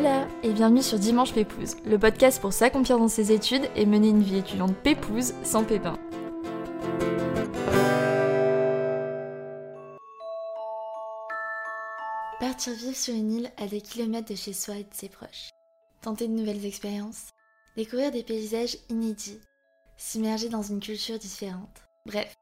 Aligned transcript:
Hola 0.00 0.26
et 0.42 0.54
bienvenue 0.54 0.82
sur 0.82 0.98
Dimanche 0.98 1.34
Pépouze, 1.34 1.76
le 1.84 1.98
podcast 1.98 2.40
pour 2.40 2.54
s'accomplir 2.54 2.96
dans 2.96 3.08
ses 3.08 3.32
études 3.32 3.68
et 3.76 3.84
mener 3.84 4.08
une 4.08 4.22
vie 4.22 4.38
étudiante 4.38 4.74
pépouze 4.74 5.34
sans 5.44 5.62
pépin. 5.62 5.98
Partir 12.40 12.72
vivre 12.72 12.96
sur 12.96 13.12
une 13.12 13.30
île 13.30 13.52
à 13.58 13.66
des 13.66 13.82
kilomètres 13.82 14.30
de 14.30 14.36
chez 14.36 14.54
soi 14.54 14.76
et 14.76 14.84
de 14.84 14.94
ses 14.94 15.10
proches. 15.10 15.50
Tenter 16.00 16.28
de 16.28 16.32
nouvelles 16.32 16.64
expériences. 16.64 17.32
Découvrir 17.76 18.10
des 18.10 18.22
paysages 18.22 18.78
inédits. 18.88 19.42
S'immerger 19.98 20.48
dans 20.48 20.62
une 20.62 20.80
culture 20.80 21.18
différente. 21.18 21.82
Bref, 22.06 22.32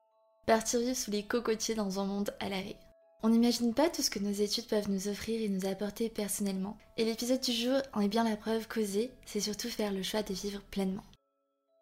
partir 0.47 0.79
vivre 0.79 0.95
sous 0.95 1.11
les 1.11 1.25
cocotiers 1.25 1.75
dans 1.75 1.99
un 1.99 2.05
monde 2.05 2.33
à 2.39 2.51
l'arrêt. 2.51 2.77
On 3.25 3.31
n'imagine 3.31 3.75
pas 3.75 3.91
tout 3.91 4.03
ce 4.03 4.11
que 4.11 4.21
nos 4.21 4.31
études 4.31 4.69
peuvent 4.69 4.89
nous 4.89 5.09
offrir 5.09 5.43
et 5.43 5.49
nous 5.49 5.67
apporter 5.67 6.09
personnellement. 6.09 6.79
Et 6.97 7.05
l'épisode 7.05 7.41
du 7.41 7.53
jour 7.53 7.79
en 7.93 8.01
est 8.01 8.09
bien 8.09 8.23
la 8.23 8.37
preuve 8.37 8.69
qu'oser, 8.69 9.11
c'est 9.27 9.41
surtout 9.41 9.69
faire 9.69 9.93
le 9.93 10.05
choix 10.05 10.23
de 10.23 10.33
vivre 10.33 10.63
pleinement. 10.71 11.03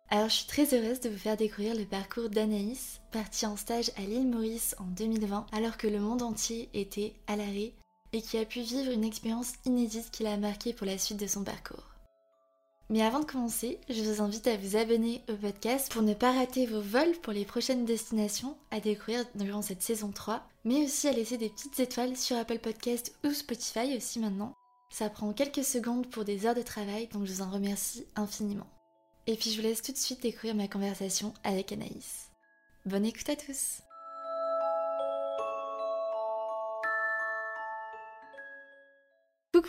Alors 0.08 0.30
je 0.30 0.36
suis 0.36 0.46
très 0.46 0.72
heureuse 0.72 1.00
de 1.00 1.10
vous 1.10 1.18
faire 1.18 1.36
découvrir 1.36 1.74
le 1.74 1.84
parcours 1.84 2.30
d'Anaïs, 2.30 3.00
partie 3.12 3.44
en 3.44 3.56
stage 3.56 3.90
à 3.96 4.02
l'île 4.02 4.28
Maurice 4.28 4.74
en 4.78 4.84
2020 4.84 5.46
alors 5.52 5.76
que 5.76 5.88
le 5.88 6.00
monde 6.00 6.22
entier 6.22 6.70
était 6.72 7.12
à 7.26 7.36
l'arrêt 7.36 7.72
et 8.12 8.22
qui 8.22 8.38
a 8.38 8.46
pu 8.46 8.60
vivre 8.60 8.92
une 8.92 9.04
expérience 9.04 9.54
inédite 9.66 10.10
qui 10.10 10.22
l'a 10.22 10.38
marquée 10.38 10.72
pour 10.72 10.86
la 10.86 10.96
suite 10.96 11.20
de 11.20 11.26
son 11.26 11.44
parcours. 11.44 11.95
Mais 12.88 13.02
avant 13.02 13.18
de 13.18 13.24
commencer, 13.24 13.80
je 13.88 14.00
vous 14.00 14.22
invite 14.22 14.46
à 14.46 14.56
vous 14.56 14.76
abonner 14.76 15.22
au 15.28 15.34
podcast 15.34 15.90
pour 15.90 16.02
ne 16.02 16.14
pas 16.14 16.32
rater 16.32 16.66
vos 16.66 16.80
vols 16.80 17.16
pour 17.20 17.32
les 17.32 17.44
prochaines 17.44 17.84
destinations 17.84 18.56
à 18.70 18.78
découvrir 18.78 19.24
durant 19.34 19.62
cette 19.62 19.82
saison 19.82 20.12
3, 20.12 20.46
mais 20.64 20.84
aussi 20.84 21.08
à 21.08 21.12
laisser 21.12 21.36
des 21.36 21.48
petites 21.48 21.80
étoiles 21.80 22.16
sur 22.16 22.36
Apple 22.36 22.60
Podcast 22.60 23.12
ou 23.24 23.32
Spotify 23.32 23.96
aussi 23.96 24.20
maintenant. 24.20 24.54
Ça 24.92 25.10
prend 25.10 25.32
quelques 25.32 25.64
secondes 25.64 26.06
pour 26.06 26.24
des 26.24 26.46
heures 26.46 26.54
de 26.54 26.62
travail, 26.62 27.08
donc 27.08 27.24
je 27.26 27.32
vous 27.32 27.42
en 27.42 27.50
remercie 27.50 28.06
infiniment. 28.14 28.68
Et 29.26 29.34
puis 29.34 29.50
je 29.50 29.56
vous 29.56 29.66
laisse 29.66 29.82
tout 29.82 29.92
de 29.92 29.96
suite 29.96 30.22
découvrir 30.22 30.54
ma 30.54 30.68
conversation 30.68 31.34
avec 31.42 31.72
Anaïs. 31.72 32.30
Bonne 32.84 33.04
écoute 33.04 33.28
à 33.28 33.34
tous 33.34 33.80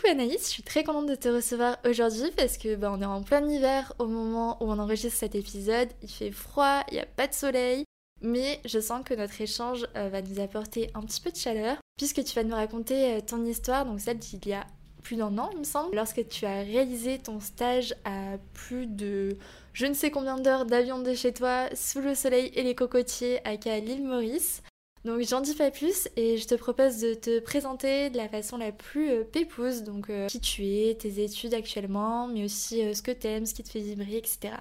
Anaïs, 0.06 0.44
je 0.44 0.50
suis 0.50 0.64
très 0.64 0.84
contente 0.84 1.08
de 1.08 1.16
te 1.16 1.28
recevoir 1.28 1.78
aujourd'hui 1.86 2.32
parce 2.36 2.58
que 2.58 2.76
bah, 2.76 2.92
on 2.94 3.02
est 3.02 3.06
en 3.06 3.24
plein 3.24 3.48
hiver 3.48 3.94
au 4.00 4.06
moment 4.06 4.62
où 4.62 4.72
on 4.72 4.80
enregistre 4.80 5.18
cet 5.18 5.36
épisode. 5.36 5.90
Il 6.02 6.10
fait 6.10 6.32
froid, 6.32 6.84
il 6.90 6.96
n'y 6.96 7.00
a 7.00 7.06
pas 7.06 7.28
de 7.28 7.34
soleil, 7.34 7.84
mais 8.22 8.60
je 8.66 8.80
sens 8.80 9.02
que 9.04 9.14
notre 9.14 9.40
échange 9.42 9.88
euh, 9.96 10.10
va 10.10 10.22
nous 10.22 10.40
apporter 10.40 10.90
un 10.94 11.02
petit 11.02 11.22
peu 11.22 11.32
de 11.32 11.38
chaleur 11.38 11.78
puisque 11.98 12.24
tu 12.24 12.36
vas 12.36 12.44
nous 12.44 12.56
raconter 12.56 13.16
euh, 13.16 13.22
ton 13.22 13.44
histoire, 13.46 13.86
donc 13.86 14.00
celle 14.00 14.20
d'il 14.20 14.48
y 14.48 14.54
a 14.54 14.66
plus 15.04 15.16
d'un 15.16 15.38
an, 15.38 15.50
il 15.54 15.60
me 15.60 15.64
semble, 15.64 15.96
lorsque 15.96 16.28
tu 16.28 16.46
as 16.46 16.62
réalisé 16.62 17.18
ton 17.18 17.40
stage 17.40 17.96
à 18.04 18.38
plus 18.54 18.88
de 18.88 19.38
je 19.74 19.86
ne 19.86 19.94
sais 19.94 20.12
combien 20.12 20.38
d'heures 20.38 20.66
d'avion 20.66 21.00
de 21.00 21.14
chez 21.14 21.34
toi, 21.34 21.68
sous 21.76 22.02
le 22.02 22.16
soleil 22.16 22.52
et 22.56 22.64
les 22.64 22.76
cocotiers 22.76 23.40
à 23.46 23.56
l'île 23.80 24.04
Maurice. 24.04 24.64
Donc 25.08 25.22
j'en 25.22 25.40
dis 25.40 25.56
pas 25.56 25.72
plus 25.72 26.10
et 26.18 26.36
je 26.36 26.46
te 26.46 26.56
propose 26.56 27.00
de 27.00 27.14
te 27.14 27.40
présenter 27.40 28.10
de 28.10 28.18
la 28.18 28.28
façon 28.28 28.58
la 28.58 28.74
plus 28.74 29.10
euh, 29.10 29.24
pépouse, 29.24 29.84
donc 29.84 30.10
euh, 30.10 30.28
qui 30.28 30.42
tu 30.42 30.66
es, 30.66 30.96
tes 30.96 31.24
études 31.24 31.54
actuellement, 31.54 32.28
mais 32.28 32.44
aussi 32.44 32.84
euh, 32.84 32.94
ce 32.94 33.02
que 33.02 33.12
t'aimes, 33.12 33.46
ce 33.46 33.54
qui 33.54 33.64
te 33.64 33.70
fait 33.70 33.80
vibrer, 33.80 34.18
etc. 34.18 34.56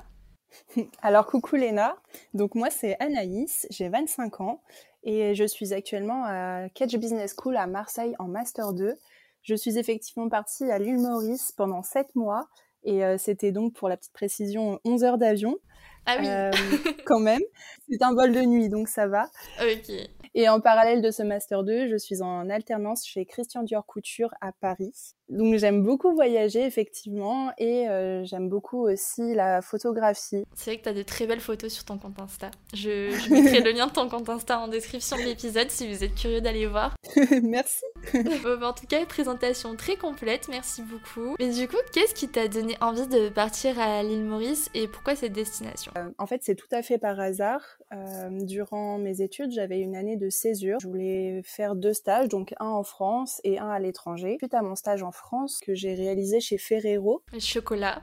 Alors 1.02 1.26
coucou 1.26 1.56
Léna, 1.56 1.96
donc 2.32 2.54
moi 2.54 2.70
c'est 2.70 2.96
Anaïs, 3.00 3.66
j'ai 3.70 3.88
25 3.88 4.40
ans 4.40 4.62
et 5.02 5.34
je 5.34 5.42
suis 5.42 5.74
actuellement 5.74 6.22
à 6.24 6.68
Catch 6.68 6.94
Business 6.94 7.34
School 7.36 7.56
à 7.56 7.66
Marseille 7.66 8.14
en 8.20 8.28
Master 8.28 8.72
2. 8.72 8.94
Je 9.42 9.54
suis 9.56 9.78
effectivement 9.78 10.28
partie 10.28 10.70
à 10.70 10.78
l'île 10.78 11.00
Maurice 11.00 11.50
pendant 11.56 11.82
7 11.82 12.14
mois 12.14 12.46
et 12.84 13.02
c'était 13.18 13.50
donc 13.50 13.74
pour 13.74 13.88
la 13.88 13.96
petite 13.96 14.12
précision 14.12 14.78
11 14.84 15.02
heures 15.02 15.18
d'avion. 15.18 15.58
Ah 16.06 16.18
oui. 16.20 16.28
quand 17.04 17.18
même. 17.18 17.42
C'est 17.88 18.02
un 18.02 18.14
vol 18.14 18.32
de 18.32 18.42
nuit, 18.42 18.68
donc 18.68 18.88
ça 18.88 19.08
va. 19.08 19.28
Ok. 19.60 19.92
Et 20.38 20.50
en 20.50 20.60
parallèle 20.60 21.00
de 21.00 21.10
ce 21.10 21.22
Master 21.22 21.64
2, 21.64 21.88
je 21.88 21.96
suis 21.96 22.20
en 22.20 22.50
alternance 22.50 23.06
chez 23.06 23.24
Christian 23.24 23.62
Dior 23.62 23.86
Couture 23.86 24.34
à 24.42 24.52
Paris. 24.52 25.15
Donc 25.28 25.56
j'aime 25.56 25.82
beaucoup 25.82 26.14
voyager 26.14 26.64
effectivement 26.64 27.50
et 27.58 27.88
euh, 27.88 28.24
j'aime 28.24 28.48
beaucoup 28.48 28.88
aussi 28.88 29.34
la 29.34 29.60
photographie. 29.60 30.44
C'est 30.54 30.70
vrai 30.70 30.78
que 30.78 30.84
tu 30.84 30.88
as 30.88 30.92
de 30.94 31.02
très 31.02 31.26
belles 31.26 31.40
photos 31.40 31.72
sur 31.72 31.84
ton 31.84 31.98
compte 31.98 32.18
Insta. 32.20 32.50
Je, 32.72 33.10
je 33.10 33.32
mettrai 33.32 33.60
le 33.60 33.72
lien 33.72 33.86
de 33.86 33.92
ton 33.92 34.08
compte 34.08 34.28
Insta 34.28 34.60
en 34.60 34.68
description 34.68 35.16
de 35.16 35.22
l'épisode 35.22 35.70
si 35.70 35.92
vous 35.92 36.04
êtes 36.04 36.14
curieux 36.14 36.40
d'aller 36.40 36.66
voir. 36.66 36.94
merci. 37.42 37.84
en 38.14 38.72
tout 38.72 38.86
cas, 38.86 39.04
présentation 39.06 39.74
très 39.76 39.96
complète, 39.96 40.48
merci 40.48 40.82
beaucoup. 40.82 41.34
Mais 41.38 41.50
du 41.50 41.66
coup, 41.68 41.76
qu'est-ce 41.92 42.14
qui 42.14 42.28
t'a 42.28 42.48
donné 42.48 42.76
envie 42.80 43.06
de 43.06 43.28
partir 43.28 43.78
à 43.80 44.02
l'île 44.02 44.24
Maurice 44.24 44.70
et 44.74 44.86
pourquoi 44.86 45.16
cette 45.16 45.32
destination? 45.32 45.92
Euh, 45.96 46.08
En 46.18 46.26
fait, 46.26 46.42
c'est 46.42 46.54
tout 46.54 46.68
à 46.70 46.82
fait 46.82 46.98
par 46.98 47.18
hasard. 47.18 47.62
Euh, 47.92 48.28
durant 48.32 48.98
mes 48.98 49.22
études, 49.22 49.50
j'avais 49.52 49.80
une 49.80 49.96
année 49.96 50.16
de 50.16 50.28
césure. 50.28 50.78
Je 50.80 50.88
voulais 50.88 51.40
faire 51.44 51.74
deux 51.74 51.92
stages, 51.92 52.28
donc 52.28 52.54
un 52.60 52.66
en 52.66 52.82
France 52.82 53.40
et 53.44 53.58
un 53.58 53.68
à 53.68 53.78
l'étranger. 53.78 54.36
Suite 54.38 54.54
à 54.54 54.62
mon 54.62 54.74
stage 54.74 55.02
en 55.02 55.12
France 55.16 55.60
que 55.64 55.74
j'ai 55.74 55.94
réalisé 55.94 56.40
chez 56.40 56.58
Ferrero. 56.58 57.22
Les 57.32 57.40
chocolats. 57.40 58.02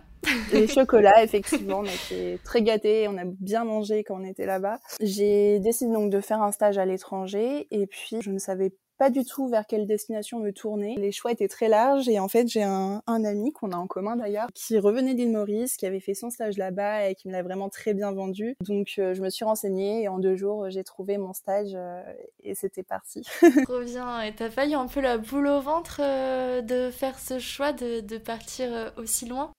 Les 0.53 0.67
chocolats, 0.67 1.23
effectivement, 1.23 1.79
on 1.79 1.85
était 1.85 2.39
très 2.43 2.61
gâtés, 2.61 3.07
on 3.09 3.17
a 3.17 3.25
bien 3.25 3.65
mangé 3.65 4.03
quand 4.03 4.21
on 4.21 4.23
était 4.23 4.45
là-bas. 4.45 4.79
J'ai 5.01 5.59
décidé 5.59 5.91
donc 5.91 6.11
de 6.11 6.21
faire 6.21 6.41
un 6.41 6.51
stage 6.51 6.77
à 6.77 6.85
l'étranger 6.85 7.67
et 7.71 7.87
puis 7.87 8.17
je 8.21 8.29
ne 8.29 8.39
savais 8.39 8.71
pas 8.97 9.09
du 9.09 9.25
tout 9.25 9.47
vers 9.47 9.65
quelle 9.65 9.87
destination 9.87 10.39
me 10.39 10.51
tourner. 10.51 10.95
Les 10.97 11.11
choix 11.11 11.31
étaient 11.31 11.47
très 11.47 11.67
larges 11.67 12.07
et 12.09 12.19
en 12.19 12.27
fait 12.27 12.47
j'ai 12.47 12.63
un, 12.63 13.01
ami 13.07 13.51
qu'on 13.51 13.71
a 13.71 13.77
en 13.77 13.87
commun 13.87 14.15
d'ailleurs 14.15 14.47
qui 14.53 14.77
revenait 14.77 15.13
d'île 15.13 15.31
Maurice, 15.31 15.77
qui 15.77 15.85
avait 15.85 15.99
fait 15.99 16.13
son 16.13 16.29
stage 16.29 16.57
là-bas 16.57 17.09
et 17.09 17.15
qui 17.15 17.27
me 17.27 17.33
l'a 17.33 17.43
vraiment 17.43 17.69
très 17.69 17.93
bien 17.93 18.11
vendu. 18.11 18.55
Donc 18.65 18.93
euh, 18.97 19.13
je 19.13 19.21
me 19.21 19.29
suis 19.29 19.45
renseignée 19.45 20.03
et 20.03 20.07
en 20.07 20.19
deux 20.19 20.35
jours 20.35 20.69
j'ai 20.69 20.83
trouvé 20.83 21.17
mon 21.17 21.33
stage 21.33 21.71
euh, 21.75 22.01
et 22.41 22.55
c'était 22.55 22.83
parti. 22.83 23.23
Trop 23.63 23.81
bien 23.81 24.21
et 24.21 24.33
t'as 24.33 24.49
failli 24.49 24.75
un 24.75 24.87
peu 24.87 24.99
la 24.99 25.17
boule 25.17 25.47
au 25.47 25.61
ventre 25.61 26.01
euh, 26.01 26.61
de 26.61 26.91
faire 26.91 27.19
ce 27.19 27.39
choix 27.39 27.71
de, 27.71 28.01
de 28.01 28.17
partir 28.17 28.93
aussi 28.97 29.25
loin? 29.25 29.53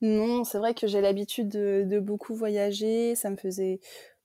Non, 0.00 0.44
c'est 0.44 0.58
vrai 0.58 0.74
que 0.74 0.86
j'ai 0.86 1.00
l'habitude 1.00 1.48
de, 1.48 1.82
de, 1.84 1.98
beaucoup 1.98 2.34
voyager. 2.34 3.14
Ça 3.16 3.30
me 3.30 3.36
faisait 3.36 3.80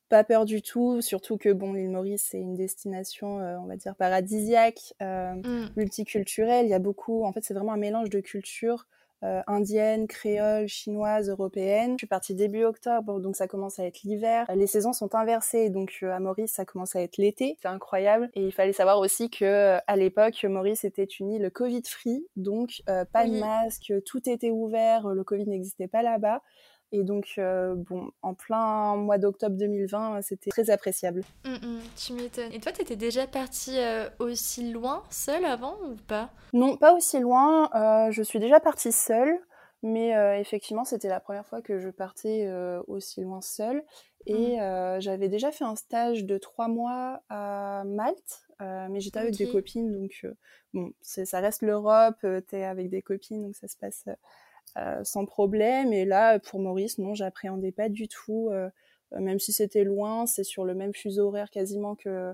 pas 0.10 0.24
peur 0.24 0.46
du 0.46 0.62
tout, 0.62 1.02
surtout 1.02 1.38
que 1.38 1.50
bon, 1.50 1.74
l'île 1.74 1.90
Maurice 1.90 2.28
c'est 2.30 2.40
une 2.40 2.56
destination, 2.56 3.40
euh, 3.40 3.58
on 3.58 3.66
va 3.66 3.76
dire 3.76 3.96
paradisiaque, 3.96 4.94
euh, 5.02 5.34
mm. 5.34 5.70
multiculturelle. 5.76 6.66
Il 6.66 6.70
y 6.70 6.74
a 6.74 6.80
beaucoup, 6.80 7.24
en 7.26 7.32
fait, 7.34 7.44
c'est 7.44 7.54
vraiment 7.54 7.74
un 7.74 7.78
mélange 7.78 8.10
de 8.10 8.20
cultures 8.20 8.86
euh, 9.24 9.42
indienne, 9.48 10.06
créole, 10.06 10.68
chinoise, 10.68 11.30
européenne. 11.30 11.94
Je 11.94 12.00
suis 12.00 12.08
partie 12.08 12.36
début 12.36 12.66
octobre, 12.66 13.22
donc 13.22 13.38
ça 13.38 13.48
commence 13.48 13.80
à 13.80 13.86
être 13.86 14.02
l'hiver. 14.04 14.46
Les 14.54 14.68
saisons 14.68 14.92
sont 14.92 15.16
inversées, 15.16 15.70
donc 15.70 16.04
à 16.04 16.20
Maurice 16.20 16.52
ça 16.52 16.66
commence 16.66 16.96
à 16.96 17.02
être 17.02 17.18
l'été. 17.18 17.58
C'est 17.62 17.70
incroyable. 17.70 18.30
Et 18.34 18.44
il 18.44 18.52
fallait 18.52 18.74
savoir 18.74 19.00
aussi 19.00 19.30
que 19.30 19.78
à 19.88 19.96
l'époque 19.96 20.44
Maurice 20.44 20.84
était 20.84 21.06
une 21.06 21.32
île 21.32 21.52
Covid 21.52 21.84
free, 21.86 22.28
donc 22.36 22.82
pas 22.86 23.26
de 23.26 23.40
masque, 23.40 23.94
tout 24.06 24.30
était 24.30 24.52
ouvert, 24.52 25.08
le 25.08 25.24
Covid 25.24 25.48
n'existait 25.48 25.88
pas 25.88 26.02
là-bas. 26.02 26.42
Et 26.94 27.04
donc, 27.04 27.34
euh, 27.40 27.74
bon, 27.74 28.12
en 28.22 28.36
plein 28.36 28.96
mois 28.96 29.18
d'octobre 29.18 29.58
2020, 29.58 30.22
c'était 30.22 30.52
très 30.52 30.70
appréciable. 30.70 31.24
Hum, 31.44 31.58
hum, 31.64 31.80
tu 31.98 32.14
m'étonnes. 32.14 32.54
Et 32.54 32.60
toi, 32.60 32.72
tu 32.72 32.84
étais 32.84 32.96
déjà 32.96 33.26
partie 33.26 33.80
euh, 33.80 34.08
aussi 34.20 34.72
loin, 34.72 35.02
seule 35.10 35.44
avant 35.44 35.76
ou 35.90 35.96
pas? 36.08 36.30
Non, 36.54 36.78
pas 36.78 36.94
aussi 36.94 37.20
loin. 37.20 37.68
Euh, 37.74 38.12
je 38.12 38.22
suis 38.22 38.40
déjà 38.40 38.60
partie 38.60 38.92
seule. 38.92 39.40
Mais 39.86 40.12
effectivement, 40.40 40.86
c'était 40.86 41.10
la 41.10 41.20
première 41.20 41.46
fois 41.46 41.62
que 41.62 41.78
je 41.78 41.90
partais 41.90 42.50
aussi 42.88 43.20
loin 43.20 43.42
seule. 43.42 43.84
Et 44.26 44.58
hum. 44.58 45.02
j'avais 45.02 45.28
déjà 45.28 45.52
fait 45.52 45.66
un 45.66 45.76
stage 45.76 46.24
de 46.24 46.38
trois 46.38 46.70
mois 46.70 47.22
à 47.28 47.84
Malte. 47.86 48.46
mais 48.62 49.02
j'étais 49.02 49.20
avec 49.20 49.36
des 49.36 49.50
copines. 49.50 49.92
Donc, 49.92 50.26
bon, 50.74 50.94
ça 51.02 51.42
reste 51.42 51.64
l'Europe. 51.64 52.16
tu 52.22 52.56
es 52.56 52.64
avec 52.64 52.90
des 52.90 53.02
copines, 53.02 53.42
donc 53.42 53.58
ça 53.58 53.68
se 53.68 53.76
passe 53.76 54.06
euh, 54.08 54.14
sans 55.04 55.26
problème. 55.26 55.94
Et 55.94 56.06
là, 56.06 56.40
pour 56.40 56.60
Maurice, 56.60 56.98
non, 56.98 57.14
j'appréhendais 57.14 57.72
pas 57.72 57.90
du 57.90 58.08
tout. 58.08 58.50
Euh, 58.52 58.70
même 59.20 59.40
si 59.40 59.54
c'était 59.54 59.84
loin, 59.84 60.26
c'est 60.26 60.44
sur 60.44 60.66
le 60.66 60.74
même 60.74 60.94
fuseau 60.94 61.28
horaire 61.28 61.50
quasiment 61.50 61.96
que. 61.96 62.34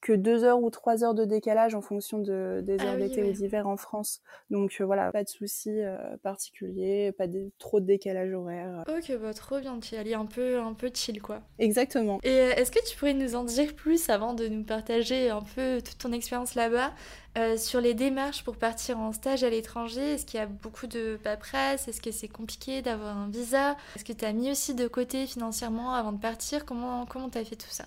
Que 0.00 0.12
deux 0.12 0.44
heures 0.44 0.62
ou 0.62 0.70
trois 0.70 1.04
heures 1.04 1.14
de 1.14 1.24
décalage 1.24 1.74
en 1.74 1.80
fonction 1.80 2.18
de, 2.18 2.60
des 2.62 2.76
ah 2.80 2.84
heures 2.84 2.96
d'été 2.96 3.22
ou 3.22 3.32
d'hiver 3.32 3.66
en 3.66 3.76
France. 3.76 4.20
Donc 4.50 4.76
euh, 4.80 4.84
voilà, 4.84 5.10
pas 5.10 5.24
de 5.24 5.28
soucis 5.28 5.80
particuliers, 6.22 7.12
pas 7.12 7.26
de, 7.26 7.50
trop 7.58 7.80
de 7.80 7.86
décalage 7.86 8.32
horaire. 8.32 8.84
Ok, 8.88 9.12
bah 9.20 9.34
trop 9.34 9.60
bien, 9.60 9.78
tu 9.80 9.94
es 9.94 10.14
un 10.14 10.26
peu, 10.26 10.58
un 10.58 10.74
peu 10.74 10.90
chill 10.92 11.20
quoi. 11.20 11.40
Exactement. 11.58 12.20
Et 12.22 12.36
est-ce 12.36 12.70
que 12.70 12.84
tu 12.88 12.96
pourrais 12.96 13.14
nous 13.14 13.34
en 13.34 13.44
dire 13.44 13.74
plus 13.74 14.08
avant 14.10 14.34
de 14.34 14.46
nous 14.48 14.64
partager 14.64 15.30
un 15.30 15.42
peu 15.42 15.80
toute 15.82 15.98
ton 15.98 16.12
expérience 16.12 16.54
là-bas 16.54 16.92
euh, 17.36 17.58
sur 17.58 17.82
les 17.82 17.92
démarches 17.92 18.42
pour 18.44 18.56
partir 18.56 18.98
en 18.98 19.12
stage 19.12 19.44
à 19.44 19.50
l'étranger, 19.50 20.14
est-ce 20.14 20.24
qu'il 20.24 20.40
y 20.40 20.42
a 20.42 20.46
beaucoup 20.46 20.86
de 20.86 21.18
paperasse? 21.22 21.86
Est-ce 21.86 22.00
que 22.00 22.10
c'est 22.10 22.28
compliqué 22.28 22.80
d'avoir 22.80 23.14
un 23.14 23.28
visa? 23.28 23.76
Est-ce 23.94 24.06
que 24.06 24.14
tu 24.14 24.24
as 24.24 24.32
mis 24.32 24.50
aussi 24.50 24.74
de 24.74 24.88
côté 24.88 25.26
financièrement 25.26 25.92
avant 25.92 26.12
de 26.12 26.20
partir? 26.20 26.64
Comment 26.64 27.04
tu 27.04 27.36
as 27.36 27.44
fait 27.44 27.56
tout 27.56 27.68
ça? 27.68 27.84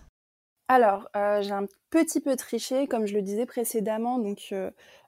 Alors, 0.67 1.09
euh, 1.15 1.41
j'ai 1.41 1.51
un 1.51 1.65
petit 1.89 2.21
peu 2.21 2.36
triché, 2.36 2.88
comme 2.88 3.06
je 3.06 3.15
le 3.15 3.21
disais 3.21 3.45
précédemment. 3.45 4.19
Donc, 4.19 4.53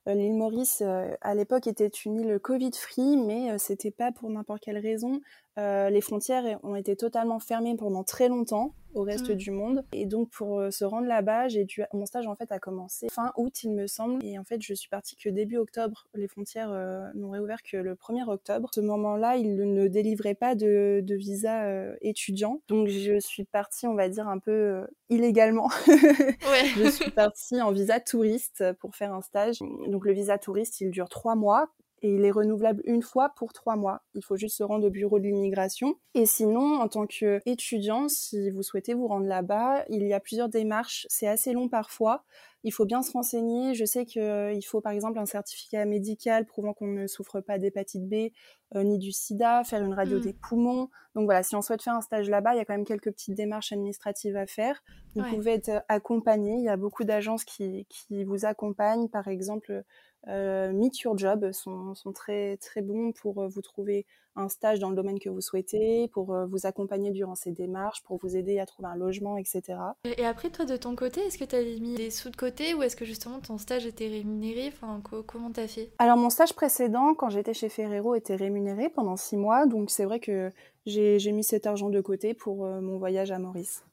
l'île 0.06 0.34
Maurice, 0.34 0.82
à 1.22 1.36
l'époque, 1.36 1.68
était 1.68 1.88
une 1.88 2.18
île 2.18 2.40
Covid-free, 2.40 3.18
mais 3.18 3.58
c'était 3.58 3.92
pas 3.92 4.12
pour 4.12 4.30
n'importe 4.30 4.62
quelle 4.62 4.78
raison. 4.78 5.22
les 5.58 6.02
frontières 6.02 6.60
ont 6.64 6.76
été 6.76 6.96
totalement 6.96 7.40
fermées 7.40 7.76
pendant 7.76 8.04
très 8.04 8.28
longtemps 8.28 8.74
au 8.94 9.04
reste 9.04 9.30
mmh. 9.30 9.36
du 9.36 9.52
monde. 9.52 9.84
Et 9.94 10.06
donc, 10.06 10.30
pour 10.30 10.60
euh, 10.60 10.72
se 10.72 10.84
rendre 10.84 11.08
là-bas, 11.08 11.48
j'ai 11.48 11.66
dû... 11.66 11.84
mon 11.94 12.06
stage, 12.06 12.28
en 12.28 12.36
fait, 12.36 12.52
a 12.52 12.60
commencé 12.60 13.08
fin 13.12 13.32
août, 13.38 13.64
il 13.64 13.72
me 13.72 13.88
semble. 13.88 14.24
Et 14.24 14.38
en 14.38 14.44
fait, 14.44 14.62
je 14.62 14.74
suis 14.74 14.90
partie 14.90 15.16
que 15.16 15.30
début 15.30 15.58
octobre. 15.58 16.08
Les 16.14 16.28
frontières 16.28 16.72
euh, 16.72 17.08
n'ont 17.16 17.32
réouvert 17.32 17.62
que 17.64 17.78
le 17.78 17.96
1er 17.96 18.30
octobre. 18.30 18.70
À 18.72 18.76
ce 18.76 18.82
moment-là, 18.82 19.38
ils 19.38 19.56
ne 19.56 19.88
délivraient 19.88 20.36
pas 20.36 20.56
de, 20.56 21.02
de 21.04 21.16
visa 21.16 21.66
euh, 21.66 21.96
étudiant. 22.02 22.62
Donc, 22.68 22.88
je 22.88 23.20
suis 23.20 23.46
partie, 23.46 23.88
on 23.88 23.96
va 23.96 24.10
dire, 24.10 24.28
un 24.28 24.40
peu 24.40 24.86
illégalement. 25.10 25.70
ouais. 25.88 26.71
je 26.76 26.90
suis 26.90 27.12
partie 27.12 27.62
en 27.62 27.72
visa 27.72 28.00
touriste 28.00 28.64
pour 28.80 28.96
faire 28.96 29.14
un 29.14 29.22
stage. 29.22 29.60
Donc, 29.88 30.06
le 30.06 30.14
visa 30.14 30.38
touriste, 30.38 30.82
il 30.82 30.92
dure 30.92 31.10
trois 31.10 31.36
mois 31.36 31.70
et 32.02 32.16
il 32.16 32.26
est 32.26 32.32
renouvelable 32.32 32.82
une 32.86 33.04
fois 33.04 33.30
pour 33.36 33.54
trois 33.54 33.76
mois. 33.76 34.02
Il 34.16 34.24
faut 34.24 34.36
juste 34.36 34.58
se 34.58 34.64
rendre 34.64 34.88
au 34.88 34.90
bureau 34.90 35.20
de 35.20 35.26
l'immigration. 35.26 35.96
Et 36.16 36.26
sinon, 36.26 36.80
en 36.80 36.88
tant 36.88 37.06
qu'étudiant, 37.06 38.08
si 38.08 38.50
vous 38.50 38.64
souhaitez 38.64 38.94
vous 38.94 39.08
rendre 39.08 39.28
là-bas, 39.28 39.86
il 39.90 40.08
y 40.08 40.14
a 40.14 40.20
plusieurs 40.20 40.50
démarches. 40.50 41.06
C'est 41.10 41.28
assez 41.28 41.54
long 41.54 41.70
parfois. 41.70 42.24
Il 42.64 42.72
faut 42.72 42.86
bien 42.86 43.02
se 43.02 43.12
renseigner. 43.12 43.74
Je 43.74 43.86
sais 43.86 44.06
qu'il 44.06 44.22
euh, 44.22 44.60
faut 44.66 44.82
par 44.82 44.92
exemple 44.92 45.20
un 45.20 45.26
certificat 45.26 45.86
médical 45.86 46.46
prouvant 46.46 46.74
qu'on 46.74 46.88
ne 46.88 47.08
souffre 47.08 47.42
pas 47.42 47.58
d'hépatite 47.58 48.08
B 48.08 48.32
euh, 48.76 48.84
ni 48.84 48.98
du 48.98 49.12
sida, 49.12 49.64
faire 49.64 49.84
une 49.84 49.94
radio 49.94 50.18
mmh. 50.18 50.22
des 50.22 50.34
poumons. 50.34 50.90
Donc 51.16 51.26
voilà, 51.26 51.44
si 51.44 51.56
on 51.56 51.62
souhaite 51.62 51.82
faire 51.82 51.96
un 51.96 52.02
stage 52.02 52.30
là-bas, 52.30 52.54
il 52.54 52.58
y 52.58 52.62
a 52.62 52.66
quand 52.66 52.74
même 52.74 52.86
quelques 52.86 53.12
petites 53.12 53.36
démarches 53.36 53.74
administratives 53.74 54.38
à 54.38 54.46
faire. 54.46 54.82
Vous 55.16 55.24
pouvez 55.24 55.54
être 55.54 55.84
accompagné. 55.90 56.54
Il 56.54 56.64
y 56.64 56.70
a 56.70 56.78
beaucoup 56.78 57.04
d'agences 57.04 57.44
qui, 57.44 57.86
qui 57.90 58.24
vous 58.24 58.46
accompagnent. 58.46 59.10
Par 59.10 59.28
exemple, 59.28 59.84
euh, 60.28 60.72
Meet 60.72 61.00
Your 61.00 61.18
Job 61.18 61.52
sont, 61.52 61.96
sont, 61.96 62.14
très, 62.14 62.58
très 62.58 62.82
bons 62.82 63.12
pour 63.12 63.42
euh, 63.42 63.48
vous 63.48 63.62
trouver 63.62 64.06
un 64.36 64.48
stage 64.50 64.80
dans 64.80 64.90
le 64.90 64.96
domaine 64.96 65.20
que 65.20 65.30
vous 65.30 65.42
souhaitez, 65.42 66.08
pour 66.14 66.34
euh, 66.34 66.46
vous 66.46 66.66
accompagner 66.66 67.12
durant 67.12 67.36
ces 67.36 67.52
démarches, 67.52 68.02
pour 68.04 68.18
vous 68.18 68.38
aider 68.38 68.60
à 68.60 68.66
trouver 68.66 68.88
un 68.88 68.96
logement, 68.96 69.38
etc. 69.38 69.80
Et 70.06 70.26
après, 70.26 70.50
toi, 70.50 70.66
de 70.66 70.78
ton 70.78 70.96
côté, 70.96 71.22
est-ce 71.22 71.38
que 71.38 71.44
tu 71.44 71.56
avais 71.56 71.80
mis 71.80 71.96
des 71.96 72.12
sous 72.12 72.30
de 72.30 72.36
côté 72.36 72.51
ou 72.76 72.84
est-ce 72.84 72.96
que 72.96 73.06
justement 73.06 73.40
ton 73.40 73.58
stage 73.58 73.86
était 73.86 74.08
rémunéré 74.08 74.68
enfin, 74.68 75.02
Comment 75.26 75.52
t'as 75.52 75.68
fait? 75.68 75.92
Alors, 76.00 76.18
mon 76.18 76.30
stage 76.30 76.54
précédent, 76.54 77.14
quand 77.14 77.30
j'étais 77.30 77.54
chez 77.54 77.70
Ferrero, 77.70 78.16
était 78.16 78.36
rémunéré 78.36 78.90
pendant 78.90 79.16
six 79.16 79.38
mois. 79.38 79.66
Donc, 79.66 79.90
c'est 79.90 80.06
vrai 80.06 80.20
que 80.20 80.52
j'ai 80.86 81.32
mis 81.32 81.44
cet 81.44 81.66
argent 81.66 81.90
de 81.90 82.02
côté 82.02 82.34
pour 82.34 82.66
mon 82.66 82.98
voyage 82.98 83.32
à 83.32 83.40
Maurice. 83.40 83.84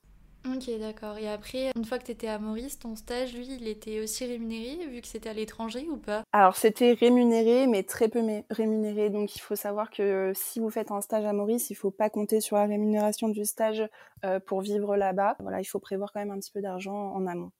Ok, 0.46 0.70
d'accord. 0.78 1.18
Et 1.18 1.28
après, 1.28 1.72
une 1.76 1.84
fois 1.84 1.98
que 1.98 2.04
tu 2.04 2.12
étais 2.12 2.28
à 2.28 2.38
Maurice, 2.38 2.78
ton 2.78 2.94
stage, 2.96 3.34
lui, 3.34 3.46
il 3.60 3.66
était 3.66 4.00
aussi 4.00 4.24
rémunéré 4.24 4.86
vu 4.86 5.00
que 5.00 5.06
c'était 5.06 5.28
à 5.28 5.32
l'étranger 5.32 5.86
ou 5.90 5.96
pas? 5.96 6.22
Alors, 6.32 6.56
c'était 6.56 6.92
rémunéré, 6.92 7.66
mais 7.66 7.82
très 7.82 8.08
peu 8.08 8.22
rémunéré. 8.48 9.10
Donc, 9.10 9.34
il 9.36 9.40
faut 9.40 9.56
savoir 9.56 9.90
que 9.90 10.32
si 10.34 10.60
vous 10.60 10.70
faites 10.70 10.90
un 10.90 11.00
stage 11.00 11.24
à 11.24 11.32
Maurice, 11.32 11.70
il 11.70 11.74
faut 11.74 11.90
pas 11.90 12.08
compter 12.08 12.40
sur 12.40 12.56
la 12.56 12.66
rémunération 12.66 13.28
du 13.28 13.44
stage 13.44 13.86
euh, 14.24 14.38
pour 14.40 14.60
vivre 14.60 14.96
là-bas. 14.96 15.36
Voilà, 15.40 15.60
il 15.60 15.66
faut 15.66 15.80
prévoir 15.80 16.12
quand 16.12 16.20
même 16.20 16.30
un 16.30 16.38
petit 16.38 16.52
peu 16.52 16.62
d'argent 16.62 16.96
en 16.96 17.26
amont. 17.26 17.50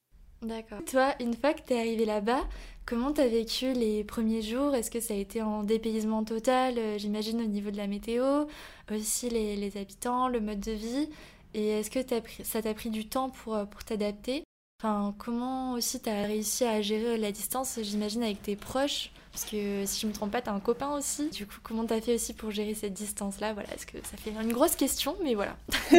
D'accord. 0.42 0.80
Toi, 0.84 1.14
une 1.20 1.34
fois 1.34 1.52
que 1.52 1.62
tu 1.62 1.72
es 1.74 1.78
arrivé 1.80 2.04
là-bas, 2.04 2.46
comment 2.86 3.12
tu 3.12 3.20
as 3.20 3.26
vécu 3.28 3.72
les 3.72 4.04
premiers 4.04 4.40
jours? 4.42 4.74
Est-ce 4.74 4.90
que 4.90 5.00
ça 5.00 5.14
a 5.14 5.16
été 5.16 5.42
en 5.42 5.64
dépaysement 5.64 6.22
total 6.24 6.78
euh, 6.78 6.98
J'imagine 6.98 7.40
au 7.42 7.46
niveau 7.46 7.70
de 7.72 7.76
la 7.76 7.88
météo, 7.88 8.44
aussi 8.90 9.28
les, 9.30 9.56
les 9.56 9.76
habitants, 9.76 10.28
le 10.28 10.40
mode 10.40 10.60
de 10.60 10.72
vie? 10.72 11.08
Et 11.54 11.68
est-ce 11.68 11.90
que 11.90 11.98
ça 12.44 12.62
t'a 12.62 12.74
pris 12.74 12.90
du 12.90 13.08
temps 13.08 13.30
pour, 13.30 13.56
euh, 13.56 13.64
pour 13.64 13.82
t'adapter? 13.84 14.44
Enfin, 14.80 15.12
comment 15.18 15.72
aussi 15.72 15.98
t'as 15.98 16.22
réussi 16.22 16.64
à 16.64 16.80
gérer 16.80 17.18
la 17.18 17.32
distance, 17.32 17.80
j'imagine, 17.82 18.22
avec 18.22 18.40
tes 18.40 18.54
proches? 18.54 19.10
Parce 19.32 19.44
que 19.44 19.84
si 19.84 20.00
je 20.00 20.06
me 20.06 20.12
trompe 20.12 20.30
pas, 20.30 20.40
t'as 20.40 20.52
un 20.52 20.60
copain 20.60 20.94
aussi. 20.96 21.30
Du 21.30 21.46
coup, 21.46 21.56
comment 21.64 21.84
t'as 21.84 22.00
fait 22.00 22.14
aussi 22.14 22.32
pour 22.32 22.52
gérer 22.52 22.74
cette 22.74 22.92
distance-là? 22.92 23.54
Voilà, 23.54 23.74
est-ce 23.74 23.86
que 23.86 23.98
ça 24.04 24.16
fait 24.16 24.30
une 24.30 24.52
grosse 24.52 24.76
question, 24.76 25.16
mais 25.24 25.34
voilà. 25.34 25.56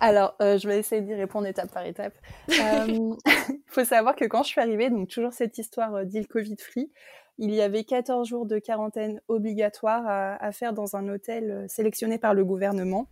Alors, 0.00 0.34
euh, 0.42 0.58
je 0.58 0.68
vais 0.68 0.78
essayer 0.78 1.00
d'y 1.00 1.14
répondre 1.14 1.46
étape 1.46 1.72
par 1.72 1.86
étape. 1.86 2.12
Il 2.48 2.60
euh, 2.60 3.14
faut 3.68 3.84
savoir 3.86 4.16
que 4.16 4.26
quand 4.26 4.42
je 4.42 4.48
suis 4.48 4.60
arrivée, 4.60 4.90
donc 4.90 5.08
toujours 5.08 5.32
cette 5.32 5.56
histoire 5.56 6.04
d'île 6.04 6.28
Covid-free, 6.28 6.90
il 7.38 7.54
y 7.54 7.60
avait 7.60 7.84
14 7.84 8.28
jours 8.28 8.46
de 8.46 8.58
quarantaine 8.58 9.20
obligatoire 9.28 10.02
à, 10.06 10.52
faire 10.52 10.72
dans 10.72 10.96
un 10.96 11.08
hôtel 11.08 11.50
euh, 11.50 11.68
sélectionné 11.68 12.18
par 12.18 12.34
le 12.34 12.44
gouvernement. 12.44 13.08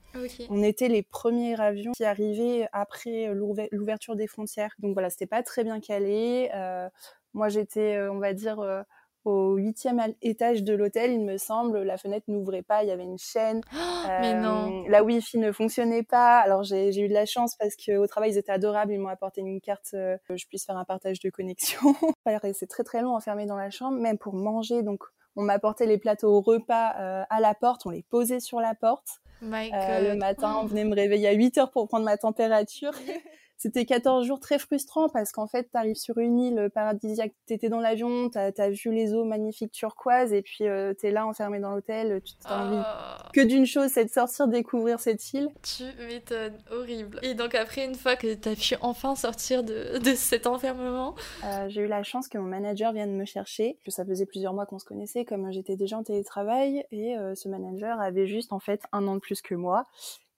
On 0.50 0.62
était 0.62 0.88
les 0.88 1.02
premiers 1.02 1.60
avions 1.60 1.92
qui 1.92 2.04
arrivaient 2.04 2.68
après 2.72 3.32
l'ouverture 3.32 4.16
des 4.16 4.26
frontières. 4.26 4.74
Donc 4.80 4.94
voilà, 4.94 5.10
c'était 5.10 5.26
pas 5.26 5.42
très 5.42 5.62
bien 5.62 5.78
calé. 5.80 6.50
Euh, 6.54 6.88
moi, 7.34 7.48
j'étais, 7.48 7.96
euh, 7.96 8.12
on 8.12 8.18
va 8.18 8.32
dire, 8.32 8.84
au 9.26 9.56
huitième 9.56 10.00
étage 10.22 10.62
de 10.62 10.72
l'hôtel, 10.72 11.12
il 11.12 11.24
me 11.24 11.36
semble. 11.36 11.82
La 11.82 11.98
fenêtre 11.98 12.26
n'ouvrait 12.28 12.62
pas, 12.62 12.84
il 12.84 12.88
y 12.88 12.92
avait 12.92 13.04
une 13.04 13.18
chaîne. 13.18 13.60
mais 14.20 14.34
non. 14.34 14.84
La 14.88 15.02
Wi-Fi 15.02 15.38
ne 15.38 15.50
fonctionnait 15.50 16.04
pas. 16.04 16.38
Alors 16.38 16.62
j'ai 16.62 16.96
eu 16.98 17.08
de 17.08 17.14
la 17.14 17.26
chance 17.26 17.56
parce 17.56 17.74
qu'au 17.76 18.06
travail, 18.06 18.30
ils 18.30 18.38
étaient 18.38 18.52
adorables. 18.52 18.92
Ils 18.92 19.00
m'ont 19.00 19.08
apporté 19.08 19.40
une 19.40 19.60
carte 19.60 19.90
euh, 19.94 20.16
que 20.28 20.36
je 20.36 20.46
puisse 20.46 20.64
faire 20.64 20.76
un 20.76 20.84
partage 20.84 21.18
de 21.18 21.28
connexion. 21.30 21.94
C'est 22.54 22.68
très 22.68 22.84
très 22.84 23.02
long 23.02 23.16
enfermé 23.16 23.46
dans 23.46 23.56
la 23.56 23.70
chambre, 23.70 23.98
même 23.98 24.18
pour 24.18 24.34
manger. 24.34 24.82
Donc 24.82 25.02
on 25.34 25.42
m'apportait 25.42 25.86
les 25.86 25.98
plateaux 25.98 26.30
au 26.30 26.40
repas 26.40 26.94
euh, 26.98 27.24
à 27.28 27.40
la 27.40 27.54
porte, 27.54 27.84
on 27.84 27.90
les 27.90 28.02
posait 28.02 28.40
sur 28.40 28.60
la 28.60 28.74
porte. 28.74 29.20
Euh, 29.42 30.12
le 30.12 30.14
matin, 30.16 30.56
on 30.62 30.66
venait 30.66 30.84
me 30.84 30.94
réveiller 30.94 31.28
à 31.28 31.32
8 31.32 31.58
heures 31.58 31.70
pour 31.70 31.88
prendre 31.88 32.04
ma 32.04 32.16
température. 32.16 32.92
c'était 33.56 33.84
14 33.84 34.26
jours 34.26 34.40
très 34.40 34.58
frustrants 34.58 35.08
parce 35.08 35.32
qu'en 35.32 35.46
fait, 35.46 35.68
tu 35.70 35.76
arrives 35.76 35.96
sur 35.96 36.18
une 36.18 36.38
île 36.38 36.70
paradisiaque, 36.74 37.32
tu 37.46 37.54
étais 37.54 37.68
dans 37.68 37.80
l'avion, 37.80 38.30
tu 38.30 38.38
as, 38.38 38.70
vu 38.70 38.92
les 38.92 39.14
eaux 39.14 39.24
magnifiques 39.24 39.72
turquoises 39.72 40.32
et 40.32 40.42
puis 40.42 40.66
euh, 40.66 40.92
tu 40.98 41.06
es 41.06 41.10
là 41.10 41.26
enfermé 41.26 41.58
dans 41.58 41.70
l'hôtel, 41.70 42.20
tu 42.22 42.34
t'as 42.36 42.66
envie 42.66 42.82
oh. 42.82 43.30
que 43.32 43.40
d'une 43.40 43.66
chose, 43.66 43.90
c'est 43.90 44.04
de 44.04 44.10
sortir, 44.10 44.48
découvrir 44.48 45.00
cette 45.00 45.32
île. 45.32 45.48
Tu 45.62 45.84
m'étonnes, 46.06 46.58
horrible. 46.70 47.18
Et 47.22 47.34
donc 47.34 47.54
après, 47.54 47.84
une 47.84 47.94
fois 47.94 48.16
que 48.16 48.34
tu 48.34 48.48
as 48.48 48.54
pu 48.54 48.74
enfin 48.80 49.14
sortir 49.14 49.64
de, 49.64 49.98
de 49.98 50.14
cet 50.14 50.46
enfermement? 50.46 51.14
Euh, 51.44 51.68
J'ai 51.68 51.82
eu 51.82 51.86
la 51.88 52.02
chance 52.02 52.28
que 52.28 52.38
mon 52.38 52.48
manager 52.48 52.92
vienne 52.92 53.16
me 53.16 53.24
chercher, 53.24 53.78
que 53.84 53.90
ça 53.90 54.04
faisait 54.04 54.26
plusieurs 54.26 54.52
mois 54.52 54.66
qu'on 54.66 54.78
se 54.78 54.84
connaissait, 54.84 55.24
comme 55.24 55.50
j'étais 55.50 55.76
déjà 55.76 55.98
en 55.98 56.02
télétravail 56.02 56.84
et 56.90 57.16
euh, 57.16 57.34
ce 57.34 57.48
manager 57.48 58.00
avait 58.00 58.26
juste 58.26 58.52
en 58.52 58.60
fait 58.60 58.82
un 58.92 59.06
an 59.06 59.14
de 59.14 59.20
plus 59.20 59.42
que 59.42 59.54
moi 59.54 59.84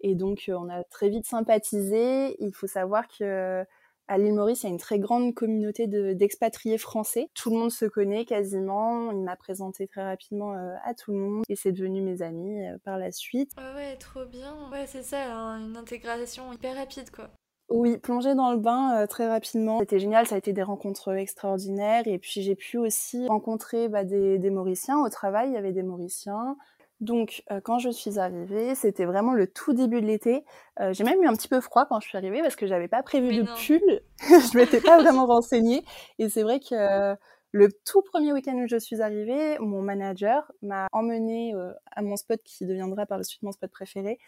et 0.01 0.15
donc, 0.15 0.45
euh, 0.49 0.55
on 0.55 0.69
a 0.69 0.85
très 0.85 1.09
vite 1.09 1.27
sympathisé. 1.27 2.37
Il 2.43 2.53
faut 2.55 2.67
savoir 2.67 3.05
que 3.09 3.65
à 4.11 4.17
l'île 4.17 4.35
Maurice, 4.35 4.63
il 4.63 4.67
y 4.67 4.69
a 4.71 4.73
une 4.73 4.79
très 4.79 4.99
grande 4.99 5.35
communauté 5.35 5.87
d'expatriés 5.87 6.79
français. 6.79 7.29
Tout 7.35 7.51
le 7.51 7.57
monde 7.57 7.71
se 7.71 7.85
connaît 7.85 8.25
quasiment. 8.25 9.13
Il 9.13 9.23
m'a 9.23 9.37
présenté 9.37 9.87
très 9.87 10.03
rapidement 10.03 10.55
euh, 10.55 10.75
à 10.83 10.95
tout 10.95 11.13
le 11.13 11.19
monde 11.19 11.45
et 11.49 11.57
c'est 11.57 11.73
devenu 11.73 12.01
mes 12.01 12.23
amis 12.23 12.67
euh, 12.67 12.79
par 12.85 12.97
la 12.97 13.13
suite. 13.13 13.53
Ah 13.59 13.75
ouais, 13.75 13.97
trop 13.97 14.25
bien. 14.25 14.55
Ouais, 14.73 14.87
c'est 14.87 15.03
ça, 15.03 15.31
hein, 15.31 15.61
une 15.61 15.77
intégration 15.77 16.51
hyper 16.53 16.75
rapide 16.77 17.11
quoi. 17.11 17.29
Oui, 17.69 17.99
plonger 17.99 18.35
dans 18.35 18.51
le 18.51 18.57
bain 18.57 19.07
très 19.09 19.29
rapidement. 19.29 19.81
C'était 19.81 19.99
génial, 19.99 20.27
ça 20.27 20.37
a 20.37 20.39
été 20.39 20.55
des 20.55 20.63
rencontres 20.63 21.13
extraordinaires. 21.13 22.05
Et 22.07 22.19
puis 22.19 22.41
j'ai 22.41 22.55
pu 22.55 22.79
aussi 22.79 23.27
rencontrer 23.29 23.91
bah, 23.91 24.05
des, 24.05 24.39
des 24.39 24.49
Mauriciens 24.49 25.01
au 25.01 25.11
travail. 25.11 25.51
Il 25.51 25.53
y 25.53 25.59
avait 25.59 25.73
des 25.73 25.83
Mauriciens, 25.83 26.57
donc, 27.01 27.45
euh, 27.53 27.61
quand 27.61 27.79
je 27.79 27.91
suis 27.91 28.19
arrivée, 28.19 28.75
c'était 28.75 29.05
vraiment 29.05 29.33
le 29.33 29.47
tout 29.47 29.73
début 29.73 30.01
de 30.01 30.07
l'été. 30.07 30.45
Euh, 30.81 30.93
j'ai 30.93 31.05
même 31.05 31.23
eu 31.23 31.29
un 31.29 31.35
petit 31.35 31.49
peu 31.49 31.61
froid 31.61 31.87
quand 31.87 32.01
je 32.01 32.09
suis 32.09 32.19
arrivée 32.19 32.43
parce 32.43 32.57
que 32.57 32.67
j'avais 32.67 32.89
pas 32.89 33.03
prévu 33.03 33.37
de 33.37 33.43
pull. 33.43 34.03
je 34.19 34.57
m'étais 34.57 34.81
pas 34.81 34.99
vraiment 35.03 35.27
renseignée. 35.27 35.85
Et 36.19 36.29
c'est 36.29 36.43
vrai 36.43 36.59
que 36.59 36.75
euh, 36.75 37.15
le 37.53 37.69
tout 37.87 38.03
premier 38.03 38.33
week-end 38.33 38.57
où 38.57 38.67
je 38.67 38.77
suis 38.77 39.01
arrivée, 39.01 39.59
mon 39.61 39.81
manager 39.81 40.51
m'a 40.61 40.89
emmenée 40.93 41.55
à 41.93 42.03
mon 42.03 42.17
spot 42.17 42.41
qui 42.43 42.67
deviendra 42.67 43.07
par 43.07 43.17
la 43.17 43.25
suite 43.25 43.43
mon 43.43 43.53
spot 43.53 43.71
préféré, 43.71 44.19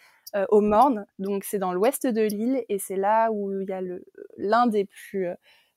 au 0.49 0.63
Morne. 0.63 1.05
Donc, 1.19 1.45
c'est 1.45 1.59
dans 1.59 1.75
l'ouest 1.75 2.07
de 2.07 2.23
l'île 2.23 2.65
et 2.71 2.79
c'est 2.79 2.97
là 2.97 3.31
où 3.31 3.53
il 3.61 3.69
y 3.69 3.73
a 3.73 3.83
l'un 4.39 4.67
des 4.69 4.87
plus 4.87 5.29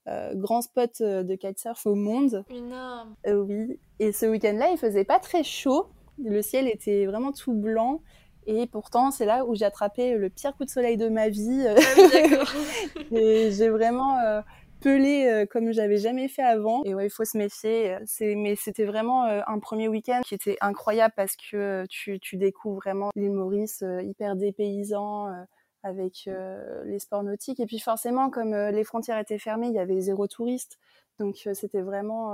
grands 0.07 0.61
spots 0.61 1.01
de 1.01 1.35
kitesurf 1.35 1.85
au 1.85 1.95
monde. 1.95 2.45
Énorme. 2.49 3.13
oui. 3.27 3.77
Et 3.99 4.13
ce 4.13 4.25
week-end-là, 4.25 4.69
il 4.71 4.77
faisait 4.77 5.03
pas 5.03 5.19
très 5.19 5.43
chaud. 5.43 5.89
Le 6.17 6.41
ciel 6.41 6.67
était 6.67 7.05
vraiment 7.05 7.31
tout 7.31 7.53
blanc. 7.53 8.01
Et 8.45 8.67
pourtant, 8.67 9.11
c'est 9.11 9.25
là 9.25 9.45
où 9.45 9.55
j'ai 9.55 9.65
attrapé 9.65 10.15
le 10.15 10.29
pire 10.29 10.55
coup 10.55 10.65
de 10.65 10.69
soleil 10.69 10.97
de 10.97 11.07
ma 11.09 11.29
vie. 11.29 11.65
Ah 11.67 11.75
et 13.11 13.51
j'ai 13.51 13.69
vraiment 13.69 14.19
euh, 14.19 14.41
pelé 14.81 15.27
euh, 15.27 15.45
comme 15.45 15.71
j'avais 15.71 15.97
jamais 15.97 16.27
fait 16.27 16.43
avant. 16.43 16.83
Et 16.83 16.93
ouais, 16.93 17.07
il 17.07 17.09
faut 17.09 17.25
se 17.25 17.37
méfier. 17.37 17.97
Mais 18.19 18.55
c'était 18.55 18.85
vraiment 18.85 19.25
euh, 19.25 19.41
un 19.47 19.59
premier 19.59 19.87
week-end 19.87 20.21
qui 20.25 20.35
était 20.35 20.57
incroyable 20.61 21.13
parce 21.15 21.35
que 21.35 21.85
tu, 21.89 22.19
tu 22.19 22.37
découvres 22.37 22.77
vraiment 22.77 23.11
l'île 23.15 23.31
Maurice 23.31 23.83
hyper 24.01 24.35
dépaysant 24.35 25.27
avec 25.83 26.29
les 26.85 26.99
sports 26.99 27.23
nautiques. 27.23 27.59
Et 27.59 27.65
puis 27.65 27.79
forcément, 27.79 28.29
comme 28.29 28.53
les 28.53 28.83
frontières 28.83 29.19
étaient 29.19 29.39
fermées, 29.39 29.67
il 29.67 29.73
y 29.73 29.79
avait 29.79 30.01
zéro 30.01 30.27
touriste. 30.27 30.79
Donc 31.19 31.47
c'était 31.53 31.81
vraiment 31.81 32.33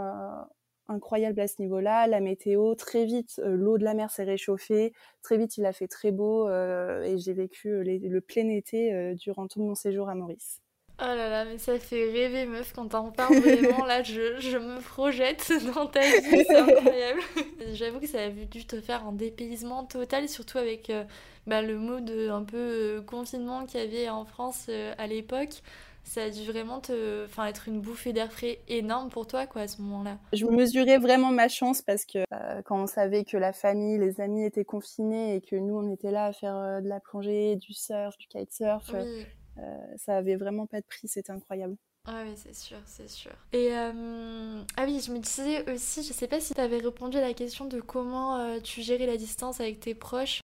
incroyable 0.90 1.40
à 1.40 1.48
ce 1.48 1.62
niveau-là. 1.62 2.08
La 2.08 2.20
météo, 2.20 2.76
très 2.76 3.06
vite, 3.06 3.40
euh, 3.40 3.56
l'eau 3.56 3.78
de 3.78 3.84
la 3.84 3.94
mer 3.94 4.12
s'est 4.12 4.24
réchauffée. 4.24 4.94
Très 5.22 5.38
vite, 5.38 5.58
il 5.58 5.66
a 5.66 5.74
fait 5.74 5.88
très 5.88 6.12
beau 6.12 6.48
euh, 6.48 7.04
et 7.04 7.18
j'ai 7.18 7.34
vécu 7.34 7.70
euh, 7.70 7.84
le 7.84 8.22
plein 8.22 8.50
été 8.50 9.16
durant 9.16 9.48
tout 9.48 9.62
mon 9.62 9.76
séjour 9.76 10.10
à 10.10 10.16
Maurice. 10.16 10.62
Oh 11.02 11.06
là 11.06 11.30
là, 11.30 11.46
mais 11.46 11.58
ça 11.58 11.80
fait 11.80 12.12
rêver, 12.12 12.46
meuf, 12.46 12.74
quand 12.74 12.90
t'en 12.90 13.10
parles 13.12 13.38
vraiment. 13.38 13.86
là, 13.86 14.04
je, 14.04 14.38
je, 14.42 14.58
me 14.58 14.82
projette 14.82 15.50
dans 15.74 15.88
ta 15.88 16.02
vie, 16.02 16.44
c'est 16.46 16.58
incroyable. 16.58 17.22
J'avoue 17.74 18.02
que 18.02 18.08
ça 18.08 18.24
a 18.24 18.30
dû 18.30 18.66
te 18.66 18.82
faire 18.82 19.08
un 19.08 19.14
dépaysement 19.14 19.86
total, 19.86 20.28
surtout 20.28 20.58
avec 20.58 20.90
euh, 20.90 21.06
bah, 21.48 21.62
le 21.62 21.78
mot 21.78 22.02
de 22.02 22.30
un 22.30 22.44
peu 22.44 22.58
euh, 22.58 23.02
confinement 23.02 23.66
qu'il 23.66 23.80
y 23.80 23.84
avait 23.84 24.10
en 24.10 24.26
France 24.26 24.66
euh, 24.68 24.94
à 24.98 25.08
l'époque. 25.08 25.62
Ça 26.10 26.24
a 26.24 26.30
dû 26.30 26.44
vraiment 26.44 26.80
te, 26.80 27.26
enfin, 27.26 27.46
être 27.46 27.68
une 27.68 27.82
bouffée 27.82 28.14
d'air 28.14 28.32
frais 28.32 28.60
énorme 28.68 29.10
pour 29.10 29.28
toi, 29.28 29.46
quoi, 29.46 29.62
à 29.62 29.68
ce 29.68 29.82
moment-là. 29.84 30.18
Je 30.34 30.46
mesurais 30.46 30.98
vraiment 30.98 31.30
ma 31.30 31.48
chance 31.48 31.82
parce 31.84 32.04
que 32.06 32.24
quand 32.66 32.82
on 32.82 32.88
savait 32.88 33.24
que 33.24 33.38
la 33.38 33.54
famille, 33.54 34.00
les 34.00 34.20
amis 34.20 34.44
étaient 34.44 34.66
confinés 34.66 35.36
et 35.36 35.42
que 35.42 35.56
nous, 35.56 35.76
on 35.76 35.94
était 35.94 36.12
là 36.12 36.26
à 36.26 36.34
faire 36.34 36.82
de 36.82 36.88
la 36.88 37.00
plongée, 37.00 37.58
du 37.58 37.74
surf, 37.74 38.18
du 38.18 38.28
kitesurf. 38.28 38.92
Oui 38.94 39.26
euh, 39.60 39.78
ça 39.98 40.18
avait 40.18 40.36
vraiment 40.36 40.66
pas 40.66 40.80
de 40.82 40.86
prix, 40.86 41.08
c'était 41.08 41.32
incroyable. 41.32 41.76
Ah 42.06 42.24
oui, 42.26 42.34
c'est 42.36 42.56
sûr, 42.56 42.78
c'est 42.86 43.10
sûr. 43.10 43.32
Et 43.52 43.74
euh, 43.74 44.62
ah 44.78 44.86
oui, 44.86 45.02
je 45.06 45.12
me 45.12 45.20
disais 45.20 45.70
aussi, 45.72 46.02
je 46.02 46.14
sais 46.14 46.28
pas 46.28 46.40
si 46.40 46.54
tu 46.54 46.62
avais 46.62 46.78
répondu 46.78 47.18
à 47.18 47.22
la 47.22 47.34
question 47.34 47.66
de 47.66 47.82
comment 47.82 48.38
euh, 48.38 48.60
tu 48.62 48.82
gérais 48.82 49.06
la 49.06 49.18
distance 49.18 49.60
avec 49.60 49.80
tes 49.80 49.96
proches. 49.96 50.42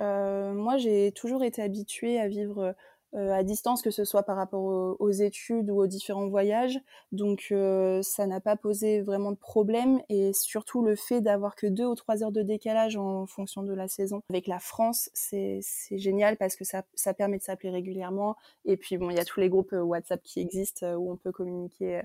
moi, 0.00 0.76
j'ai 0.76 1.12
toujours 1.12 1.42
été 1.44 1.62
habituée 1.62 2.20
à 2.20 2.28
vivre 2.28 2.74
euh, 3.14 3.32
à 3.32 3.42
distance, 3.42 3.80
que 3.80 3.90
ce 3.90 4.04
soit 4.04 4.22
par 4.22 4.36
rapport 4.36 4.96
aux, 5.00 5.10
études 5.10 5.70
ou 5.70 5.80
aux 5.80 5.86
différents 5.86 6.28
voyages. 6.28 6.78
Donc 7.10 7.48
euh, 7.52 8.02
ça 8.02 8.26
n'a 8.26 8.38
pas 8.38 8.54
posé 8.54 9.00
vraiment 9.00 9.32
de 9.32 9.36
problème 9.36 10.02
et 10.10 10.34
surtout 10.34 10.82
le 10.84 10.94
fait 10.94 11.22
d'avoir 11.22 11.56
que 11.56 11.66
deux 11.66 11.86
ou 11.86 11.94
trois 11.94 12.22
heures 12.22 12.32
de 12.32 12.42
décalage 12.42 12.96
en 12.96 13.26
fonction 13.26 13.62
de 13.62 13.72
la 13.72 13.88
saison. 13.88 14.20
Avec 14.28 14.46
la 14.46 14.58
France, 14.58 15.08
c'est 15.14 15.62
génial 15.90 16.36
parce 16.36 16.54
que 16.54 16.64
ça, 16.64 16.82
ça 16.94 17.14
permet 17.14 17.38
de 17.38 17.42
s'appeler 17.42 17.70
régulièrement. 17.70 18.36
Et 18.66 18.76
puis 18.76 18.98
bon, 18.98 19.08
il 19.08 19.16
y 19.16 19.20
a 19.20 19.24
tous 19.24 19.40
les 19.40 19.48
groupes 19.48 19.72
euh, 19.72 19.80
WhatsApp 19.80 20.22
qui 20.22 20.40
existent 20.40 20.94
où 20.94 21.10
on 21.10 21.16
peut 21.16 21.32
communiquer 21.32 22.02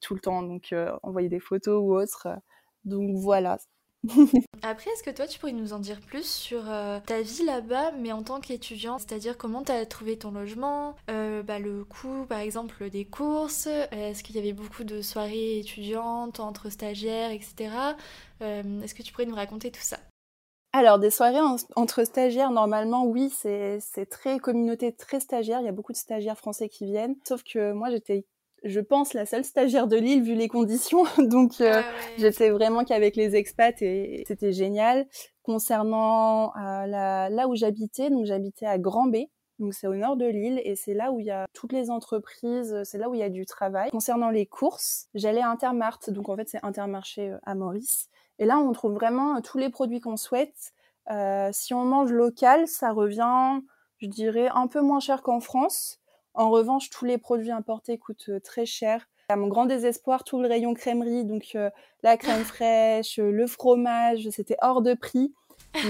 tout 0.00 0.14
le 0.14 0.20
temps, 0.20 0.42
donc 0.42 0.74
envoyer 1.02 1.28
des 1.28 1.40
photos 1.40 1.80
ou 1.82 1.94
autres. 1.94 2.28
Donc 2.84 3.10
voilà, 3.16 3.58
Après, 4.62 4.90
est-ce 4.90 5.02
que 5.02 5.10
toi, 5.10 5.26
tu 5.26 5.38
pourrais 5.38 5.52
nous 5.52 5.72
en 5.72 5.78
dire 5.78 6.00
plus 6.00 6.28
sur 6.28 6.70
euh, 6.70 7.00
ta 7.04 7.20
vie 7.20 7.44
là-bas, 7.44 7.92
mais 7.92 8.12
en 8.12 8.22
tant 8.22 8.40
qu'étudiant? 8.40 8.98
C'est-à-dire 8.98 9.36
comment 9.36 9.64
tu 9.64 9.72
as 9.72 9.84
trouvé 9.86 10.16
ton 10.16 10.30
logement, 10.30 10.94
euh, 11.10 11.42
bah, 11.42 11.58
le 11.58 11.84
coût, 11.84 12.24
par 12.28 12.38
exemple, 12.38 12.90
des 12.90 13.04
courses? 13.04 13.66
Est-ce 13.66 14.22
qu'il 14.22 14.36
y 14.36 14.38
avait 14.38 14.52
beaucoup 14.52 14.84
de 14.84 15.02
soirées 15.02 15.58
étudiantes 15.58 16.40
entre 16.40 16.70
stagiaires, 16.70 17.30
etc. 17.30 17.70
Euh, 18.42 18.80
est-ce 18.82 18.94
que 18.94 19.02
tu 19.02 19.12
pourrais 19.12 19.26
nous 19.26 19.34
raconter 19.34 19.70
tout 19.70 19.82
ça? 19.82 19.98
Alors, 20.72 20.98
des 20.98 21.10
soirées 21.10 21.40
entre 21.76 22.04
stagiaires, 22.04 22.50
normalement, 22.50 23.04
oui, 23.04 23.30
c'est 23.30 23.80
très 24.10 24.38
communauté, 24.38 24.92
très 24.92 25.18
stagiaire. 25.18 25.60
Il 25.60 25.64
y 25.64 25.68
a 25.68 25.72
beaucoup 25.72 25.92
de 25.92 25.96
stagiaires 25.96 26.38
français 26.38 26.68
qui 26.68 26.84
viennent. 26.84 27.16
Sauf 27.26 27.42
que 27.42 27.72
moi, 27.72 27.90
j'étais 27.90 28.26
je 28.64 28.80
pense, 28.80 29.14
la 29.14 29.26
seule 29.26 29.44
stagiaire 29.44 29.86
de 29.86 29.96
Lille 29.96 30.22
vu 30.22 30.34
les 30.34 30.48
conditions. 30.48 31.04
Donc, 31.18 31.60
euh, 31.60 31.82
ah 31.82 31.92
j'étais 32.18 32.50
vraiment 32.50 32.84
qu'avec 32.84 33.16
les 33.16 33.36
expats 33.36 33.80
et 33.82 34.24
c'était 34.26 34.52
génial. 34.52 35.06
Concernant 35.42 36.52
euh, 36.56 36.86
la, 36.86 37.30
là 37.30 37.48
où 37.48 37.54
j'habitais, 37.54 38.10
donc 38.10 38.26
j'habitais 38.26 38.66
à 38.66 38.76
Grand 38.76 39.06
B. 39.06 39.16
Donc 39.58 39.72
c'est 39.72 39.86
au 39.86 39.94
nord 39.94 40.16
de 40.16 40.26
l'île 40.26 40.60
et 40.62 40.76
c'est 40.76 40.92
là 40.92 41.10
où 41.10 41.20
il 41.20 41.26
y 41.26 41.30
a 41.30 41.46
toutes 41.54 41.72
les 41.72 41.90
entreprises, 41.90 42.82
c'est 42.84 42.98
là 42.98 43.08
où 43.08 43.14
il 43.14 43.20
y 43.20 43.24
a 43.24 43.30
du 43.30 43.46
travail. 43.46 43.90
Concernant 43.90 44.28
les 44.28 44.44
courses, 44.44 45.08
j'allais 45.14 45.40
à 45.40 45.48
Intermart, 45.48 45.98
donc 46.08 46.28
en 46.28 46.36
fait 46.36 46.48
c'est 46.48 46.62
Intermarché 46.62 47.30
euh, 47.30 47.38
à 47.44 47.54
Maurice. 47.54 48.08
Et 48.38 48.44
là 48.44 48.58
on 48.58 48.70
trouve 48.72 48.92
vraiment 48.92 49.40
tous 49.40 49.56
les 49.56 49.70
produits 49.70 50.00
qu'on 50.00 50.18
souhaite. 50.18 50.74
si 51.52 51.72
on 51.72 51.84
mange 51.86 52.12
local, 52.12 52.68
ça 52.68 52.92
revient, 52.92 53.60
je 53.96 54.06
dirais, 54.06 54.48
un 54.54 54.66
peu 54.66 54.82
moins 54.82 55.00
cher 55.00 55.22
qu'en 55.22 55.40
France. 55.40 55.97
En 56.38 56.50
revanche, 56.50 56.88
tous 56.88 57.04
les 57.04 57.18
produits 57.18 57.50
importés 57.50 57.98
coûtent 57.98 58.28
euh, 58.28 58.38
très 58.38 58.64
cher. 58.64 59.08
À 59.28 59.34
mon 59.34 59.48
grand 59.48 59.66
désespoir, 59.66 60.22
tout 60.22 60.40
le 60.40 60.46
rayon 60.46 60.72
crèmerie, 60.72 61.24
donc 61.24 61.50
euh, 61.56 61.68
la 62.04 62.16
crème 62.16 62.44
fraîche, 62.44 63.18
le 63.18 63.46
fromage, 63.48 64.28
c'était 64.30 64.56
hors 64.62 64.80
de 64.80 64.94
prix. 64.94 65.34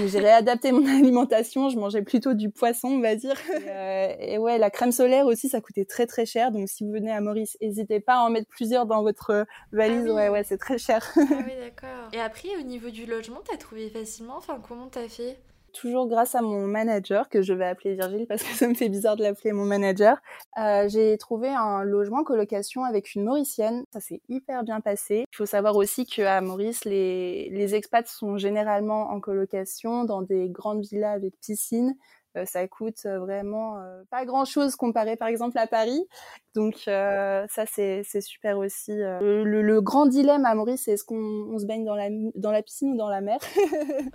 J'ai 0.07 0.19
réadapté 0.19 0.71
mon 0.71 0.87
alimentation, 0.97 1.69
je 1.69 1.77
mangeais 1.77 2.01
plutôt 2.01 2.33
du 2.33 2.49
poisson, 2.49 2.87
on 2.87 2.99
va 2.99 3.15
dire. 3.15 3.35
Euh, 3.67 4.15
et, 4.19 4.39
ouais, 4.39 4.57
la 4.57 4.71
crème 4.71 4.91
solaire 4.91 5.27
aussi, 5.27 5.49
ça 5.49 5.61
coûtait 5.61 5.85
très 5.85 6.07
très 6.07 6.25
cher. 6.25 6.51
Donc 6.51 6.67
si 6.67 6.83
vous 6.83 6.91
venez 6.91 7.11
à 7.11 7.21
Maurice, 7.21 7.55
n'hésitez 7.61 7.99
pas 7.99 8.15
à 8.15 8.21
en 8.21 8.31
mettre 8.31 8.49
plusieurs 8.49 8.87
dans 8.87 9.03
votre 9.03 9.45
valise. 9.71 10.07
Ah 10.09 10.13
ouais, 10.15 10.29
ouais, 10.29 10.43
c'est 10.43 10.57
très 10.57 10.79
cher. 10.79 11.11
ah 11.15 11.21
oui, 11.45 11.53
d'accord. 11.61 12.09
Et 12.11 12.19
après, 12.19 12.49
au 12.59 12.63
niveau 12.63 12.89
du 12.89 13.05
logement, 13.05 13.41
t'as 13.47 13.57
trouvé 13.57 13.91
facilement? 13.91 14.37
Enfin, 14.37 14.59
comment 14.67 14.87
t'as 14.87 15.07
fait? 15.09 15.37
Toujours 15.69 16.07
grâce 16.07 16.35
à 16.35 16.41
mon 16.41 16.67
manager, 16.67 17.29
que 17.29 17.41
je 17.41 17.53
vais 17.53 17.65
appeler 17.65 17.95
Virgile 17.95 18.25
parce 18.27 18.43
que 18.43 18.49
ça 18.55 18.67
me 18.67 18.73
fait 18.73 18.89
bizarre 18.89 19.15
de 19.15 19.23
l'appeler 19.23 19.53
mon 19.53 19.65
manager, 19.65 20.17
euh, 20.59 20.87
j'ai 20.89 21.17
trouvé 21.17 21.49
un 21.49 21.83
logement 21.83 22.23
colocation 22.23 22.83
avec 22.83 23.15
une 23.15 23.23
Mauricienne. 23.23 23.83
Ça 23.93 23.99
s'est 23.99 24.21
hyper 24.29 24.63
bien 24.63 24.81
passé. 24.81 25.25
Il 25.31 25.35
faut 25.35 25.45
savoir 25.45 25.75
aussi 25.75 26.05
qu'à 26.05 26.41
Maurice, 26.41 26.85
les, 26.85 27.49
les 27.51 27.75
expats 27.75 28.07
sont 28.07 28.37
généralement 28.37 29.11
en 29.11 29.19
colocation 29.19 30.03
dans 30.03 30.21
des 30.21 30.49
grandes 30.49 30.81
villas 30.81 31.13
avec 31.13 31.33
piscine. 31.39 31.95
Euh, 32.37 32.45
ça 32.45 32.67
coûte 32.67 33.05
euh, 33.07 33.17
vraiment 33.17 33.79
euh, 33.79 34.03
pas 34.11 34.23
grand 34.23 34.45
chose 34.45 34.75
comparé 34.75 35.15
par 35.15 35.27
exemple 35.29 35.57
à 35.57 35.65
Paris. 35.65 36.05
Donc 36.53 36.75
ça 36.77 37.65
c'est 37.65 38.03
super 38.21 38.57
aussi. 38.57 38.91
Le, 38.91 39.79
grand 39.79 40.05
dilemme 40.05 40.45
à 40.45 40.55
Maurice 40.55 40.83
c'est 40.85 40.91
est-ce 40.91 41.03
qu'on 41.03 41.57
se 41.57 41.65
baigne 41.65 41.85
dans 41.85 41.95
la, 41.95 42.09
dans 42.35 42.51
la 42.51 42.61
piscine 42.61 42.93
ou 42.93 42.97
dans 42.97 43.09
la 43.09 43.21
mer? 43.21 43.39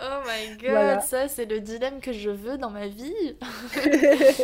Oh 0.01 0.21
my 0.27 0.57
god, 0.63 1.01
ça 1.03 1.29
c'est 1.29 1.45
le 1.47 1.61
dilemme 1.61 2.01
que 2.01 2.13
je 2.13 2.31
veux 2.31 2.59
dans 2.59 2.71
ma 2.71 2.89
vie. 2.89 3.37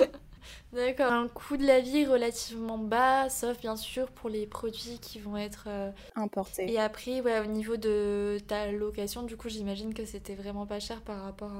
D'accord, 0.72 1.12
un 1.12 1.26
coût 1.28 1.56
de 1.56 1.66
la 1.66 1.80
vie 1.80 2.06
relativement 2.06 2.78
bas, 2.78 3.28
sauf 3.28 3.58
bien 3.60 3.74
sûr 3.76 4.10
pour 4.12 4.30
les 4.30 4.46
produits 4.46 4.98
qui 5.00 5.18
vont 5.18 5.36
être 5.36 5.68
importés. 6.14 6.72
Et 6.72 6.78
après, 6.78 7.20
ouais, 7.20 7.40
au 7.40 7.46
niveau 7.46 7.76
de 7.76 8.38
ta 8.46 8.70
location, 8.70 9.24
du 9.24 9.36
coup, 9.36 9.48
j'imagine 9.48 9.92
que 9.92 10.04
c'était 10.04 10.36
vraiment 10.36 10.66
pas 10.66 10.78
cher 10.78 11.02
par 11.02 11.24
rapport 11.24 11.52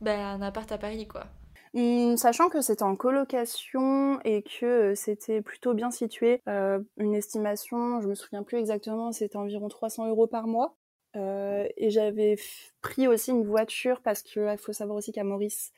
bah, 0.00 0.16
un 0.16 0.42
appart 0.42 0.70
à 0.72 0.78
Paris, 0.78 1.06
quoi. 1.06 1.26
Mmh, 1.72 2.16
sachant 2.16 2.48
que 2.48 2.60
c'était 2.62 2.82
en 2.82 2.96
colocation 2.96 4.20
et 4.24 4.42
que 4.42 4.66
euh, 4.66 4.94
c'était 4.96 5.40
plutôt 5.40 5.72
bien 5.72 5.92
situé, 5.92 6.42
euh, 6.48 6.80
une 6.96 7.14
estimation, 7.14 8.00
je 8.00 8.08
me 8.08 8.14
souviens 8.14 8.42
plus 8.42 8.58
exactement, 8.58 9.12
c'était 9.12 9.36
environ 9.36 9.68
300 9.68 10.08
euros 10.08 10.26
par 10.26 10.46
mois. 10.46 10.76
Euh, 11.16 11.66
et 11.76 11.90
j'avais 11.90 12.36
pris 12.82 13.06
aussi 13.06 13.30
une 13.30 13.44
voiture 13.44 14.00
parce 14.02 14.22
qu'il 14.22 14.56
faut 14.58 14.72
savoir 14.72 14.96
aussi 14.96 15.12
qu'à 15.12 15.24
Maurice, 15.24 15.72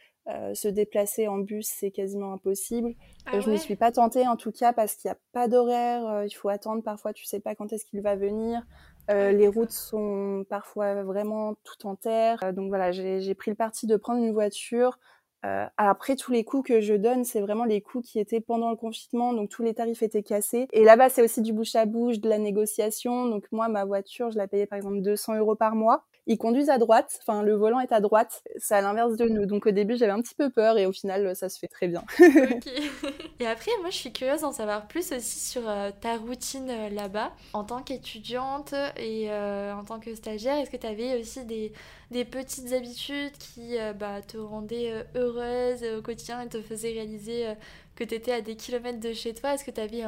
se 0.54 0.68
déplacer 0.68 1.26
en 1.26 1.38
bus, 1.38 1.66
c'est 1.66 1.90
quasiment 1.90 2.32
impossible. 2.34 2.94
Ah 3.26 3.40
je 3.40 3.48
ne 3.48 3.54
me 3.54 3.58
suis 3.58 3.74
pas 3.74 3.90
tentée 3.90 4.28
en 4.28 4.36
tout 4.36 4.52
cas 4.52 4.72
parce 4.72 4.94
qu'il 4.94 5.08
n'y 5.08 5.16
a 5.16 5.18
pas 5.32 5.48
d'horaire, 5.48 6.24
il 6.24 6.30
faut 6.30 6.48
attendre 6.48 6.80
parfois, 6.80 7.12
tu 7.12 7.24
sais 7.24 7.40
pas 7.40 7.56
quand 7.56 7.72
est-ce 7.72 7.84
qu'il 7.84 8.00
va 8.02 8.14
venir. 8.14 8.62
Euh, 9.10 9.32
les 9.32 9.48
routes 9.48 9.72
sont 9.72 10.44
parfois 10.48 11.02
vraiment 11.02 11.54
tout 11.64 11.86
en 11.86 11.96
terre. 11.96 12.42
Euh, 12.44 12.52
donc 12.52 12.68
voilà, 12.68 12.92
j'ai 12.92 13.34
pris 13.34 13.50
le 13.50 13.56
parti 13.56 13.86
de 13.86 13.96
prendre 13.96 14.22
une 14.22 14.32
voiture. 14.32 14.98
Euh, 15.44 15.66
après, 15.76 16.14
tous 16.14 16.30
les 16.30 16.44
coûts 16.44 16.62
que 16.62 16.80
je 16.80 16.94
donne, 16.94 17.24
c'est 17.24 17.40
vraiment 17.40 17.64
les 17.64 17.80
coûts 17.80 18.00
qui 18.00 18.20
étaient 18.20 18.40
pendant 18.40 18.70
le 18.70 18.76
confinement, 18.76 19.32
donc 19.32 19.50
tous 19.50 19.64
les 19.64 19.74
tarifs 19.74 20.02
étaient 20.02 20.22
cassés. 20.22 20.68
Et 20.72 20.84
là-bas, 20.84 21.08
c'est 21.08 21.22
aussi 21.22 21.42
du 21.42 21.52
bouche 21.52 21.74
à 21.74 21.84
bouche, 21.84 22.20
de 22.20 22.28
la 22.28 22.38
négociation. 22.38 23.26
Donc 23.26 23.46
moi, 23.50 23.68
ma 23.68 23.84
voiture, 23.84 24.30
je 24.30 24.38
la 24.38 24.46
payais 24.46 24.66
par 24.66 24.76
exemple 24.76 25.00
200 25.00 25.36
euros 25.38 25.56
par 25.56 25.74
mois. 25.74 26.04
Ils 26.26 26.38
conduisent 26.38 26.70
à 26.70 26.78
droite, 26.78 27.18
enfin 27.20 27.42
le 27.42 27.54
volant 27.54 27.80
est 27.80 27.90
à 27.90 28.00
droite, 28.00 28.44
c'est 28.56 28.74
à 28.74 28.80
l'inverse 28.80 29.16
de 29.16 29.24
nous. 29.24 29.44
Donc 29.44 29.66
au 29.66 29.72
début 29.72 29.96
j'avais 29.96 30.12
un 30.12 30.20
petit 30.20 30.36
peu 30.36 30.50
peur 30.50 30.78
et 30.78 30.86
au 30.86 30.92
final 30.92 31.34
ça 31.34 31.48
se 31.48 31.58
fait 31.58 31.68
très 31.68 31.88
bien. 31.88 32.04
Et 33.40 33.46
après 33.46 33.72
moi 33.80 33.90
je 33.90 33.96
suis 33.96 34.12
curieuse 34.12 34.42
d'en 34.42 34.52
savoir 34.52 34.86
plus 34.86 35.10
aussi 35.12 35.40
sur 35.40 35.68
euh, 35.68 35.90
ta 36.00 36.16
routine 36.16 36.70
euh, 36.70 36.90
là-bas 36.90 37.32
en 37.54 37.64
tant 37.64 37.82
qu'étudiante 37.82 38.72
et 38.96 39.32
euh, 39.32 39.74
en 39.74 39.84
tant 39.84 39.98
que 39.98 40.14
stagiaire. 40.14 40.58
Est-ce 40.58 40.70
que 40.70 40.76
tu 40.76 40.86
avais 40.86 41.20
aussi 41.20 41.44
des, 41.44 41.72
des, 42.12 42.24
petites 42.24 42.72
habitudes 42.72 43.36
qui 43.38 43.76
bah, 43.98 44.22
te 44.22 44.36
rendaient 44.36 45.04
heureuse 45.16 45.82
au 45.98 46.02
quotidien 46.02 46.40
et 46.40 46.48
te 46.48 46.62
faisaient 46.62 46.92
réaliser 46.92 47.52
que 47.96 48.04
tu 48.04 48.14
étais 48.14 48.32
à 48.32 48.40
des 48.40 48.54
kilomètres 48.54 49.00
de 49.00 49.12
chez 49.12 49.34
toi? 49.34 49.54
Est-ce 49.54 49.64
que 49.64 49.72
tu 49.72 49.80
avais 49.80 50.04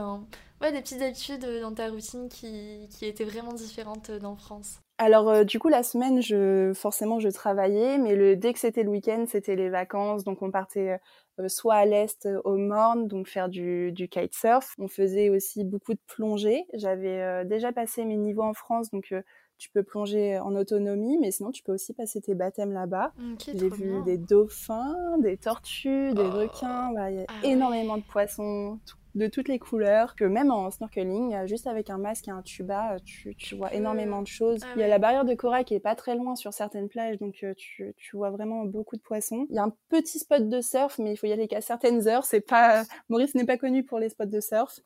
des 0.71 0.81
petites 0.81 1.03
habitudes 1.03 1.47
dans 1.61 1.75
ta 1.75 1.91
routine 1.91 2.29
qui, 2.29 2.89
qui 2.91 3.07
étaient 3.07 3.25
vraiment 3.25 3.53
différentes 3.53 4.13
d'en 4.13 4.37
France? 4.37 4.84
Alors 4.99 5.29
euh, 5.29 5.45
du 5.45 5.59
coup 5.59 5.69
la 5.69 5.83
semaine, 5.83 6.23
je 6.23 6.73
forcément 6.75 7.19
je 7.19 7.29
travaillais, 7.29 7.99
mais 7.99 8.15
le 8.15 8.37
dès 8.37 8.53
que 8.53 8.61
c'était 8.61 8.85
le 8.85 8.91
week-end, 8.91 9.25
c'était 9.29 9.57
les 9.57 9.69
vacances, 9.69 10.23
donc 10.23 10.41
on 10.43 10.51
partait 10.51 11.01
euh, 11.41 11.49
soit 11.49 11.75
à 11.75 11.85
l'est 11.85 12.29
au 12.45 12.57
Morne, 12.57 13.09
donc 13.09 13.27
faire 13.27 13.49
du, 13.49 13.91
du 13.91 14.09
kitesurf. 14.09 14.75
On 14.79 14.87
faisait 14.87 15.31
aussi 15.31 15.65
beaucoup 15.65 15.95
de 15.95 16.01
plongée. 16.07 16.65
J'avais 16.75 17.21
euh, 17.21 17.45
déjà 17.45 17.73
passé 17.73 18.05
mes 18.05 18.17
niveaux 18.17 18.43
en 18.43 18.55
France, 18.55 18.91
donc 18.91 19.13
tu 19.59 19.71
peux 19.71 19.83
plonger 19.83 20.39
en 20.39 20.55
autonomie, 20.55 21.19
mais 21.19 21.33
sinon 21.33 21.51
tu 21.51 21.65
peux 21.65 21.73
aussi 21.73 21.93
passer 21.93 22.21
tes 22.21 22.35
baptêmes 22.35 22.73
là-bas. 22.73 23.13
J'ai 23.39 23.69
vu 23.71 24.01
des 24.05 24.19
dauphins, 24.19 25.19
des 25.19 25.37
tortues, 25.37 26.13
des 26.13 26.23
oh. 26.23 26.31
requins, 26.31 26.93
il 27.11 27.17
y 27.17 27.21
a 27.21 27.27
ah 27.29 27.35
énormément 27.43 27.97
de 27.97 28.05
poissons, 28.05 28.79
de 29.15 29.27
toutes 29.29 29.49
les 29.49 29.59
couleurs, 29.59 30.17
que 30.17 30.25
même 30.25 30.51
en 30.51 30.71
snorkeling, 30.71 31.47
juste 31.47 31.67
avec 31.67 31.89
un 31.91 31.99
masque 31.99 32.29
et 32.29 32.33
un 32.33 32.43
tuba, 32.43 32.97
tu, 33.05 33.37
tu 33.37 33.55
vois 33.55 33.73
énormément 33.73 34.23
de 34.23 34.27
choses. 34.27 34.61
Ah 34.65 34.73
il 34.77 34.81
y 34.81 34.85
a 34.85 34.89
la 34.89 34.99
barrière 34.99 35.25
de 35.25 35.35
corail 35.35 35.65
qui 35.65 35.75
est 35.75 35.81
pas 35.81 35.95
très 35.95 36.17
loin 36.17 36.35
sur 36.35 36.53
certaines 36.53 36.89
plages, 36.89 37.19
donc 37.19 37.35
tu, 37.57 37.95
tu 37.97 38.17
vois 38.17 38.31
vraiment 38.31 38.65
beaucoup 38.65 38.97
de 38.97 39.03
poissons. 39.03 39.47
Il 39.51 39.57
y 39.57 39.59
a 39.59 39.65
un 39.65 39.73
petit 39.89 40.19
spot 40.19 40.49
de 40.49 40.61
surf, 40.61 40.99
mais 40.99 41.13
il 41.13 41.17
faut 41.17 41.27
y 41.27 41.33
aller 41.33 41.47
qu'à 41.47 41.61
certaines 41.61 42.09
heures. 42.09 42.25
C'est 42.25 42.41
pas 42.41 42.85
Maurice 43.09 43.35
n'est 43.35 43.47
pas 43.47 43.57
connu 43.57 43.85
pour 43.85 43.99
les 43.99 44.09
spots 44.09 44.27
de 44.27 44.41
surf. 44.41 44.81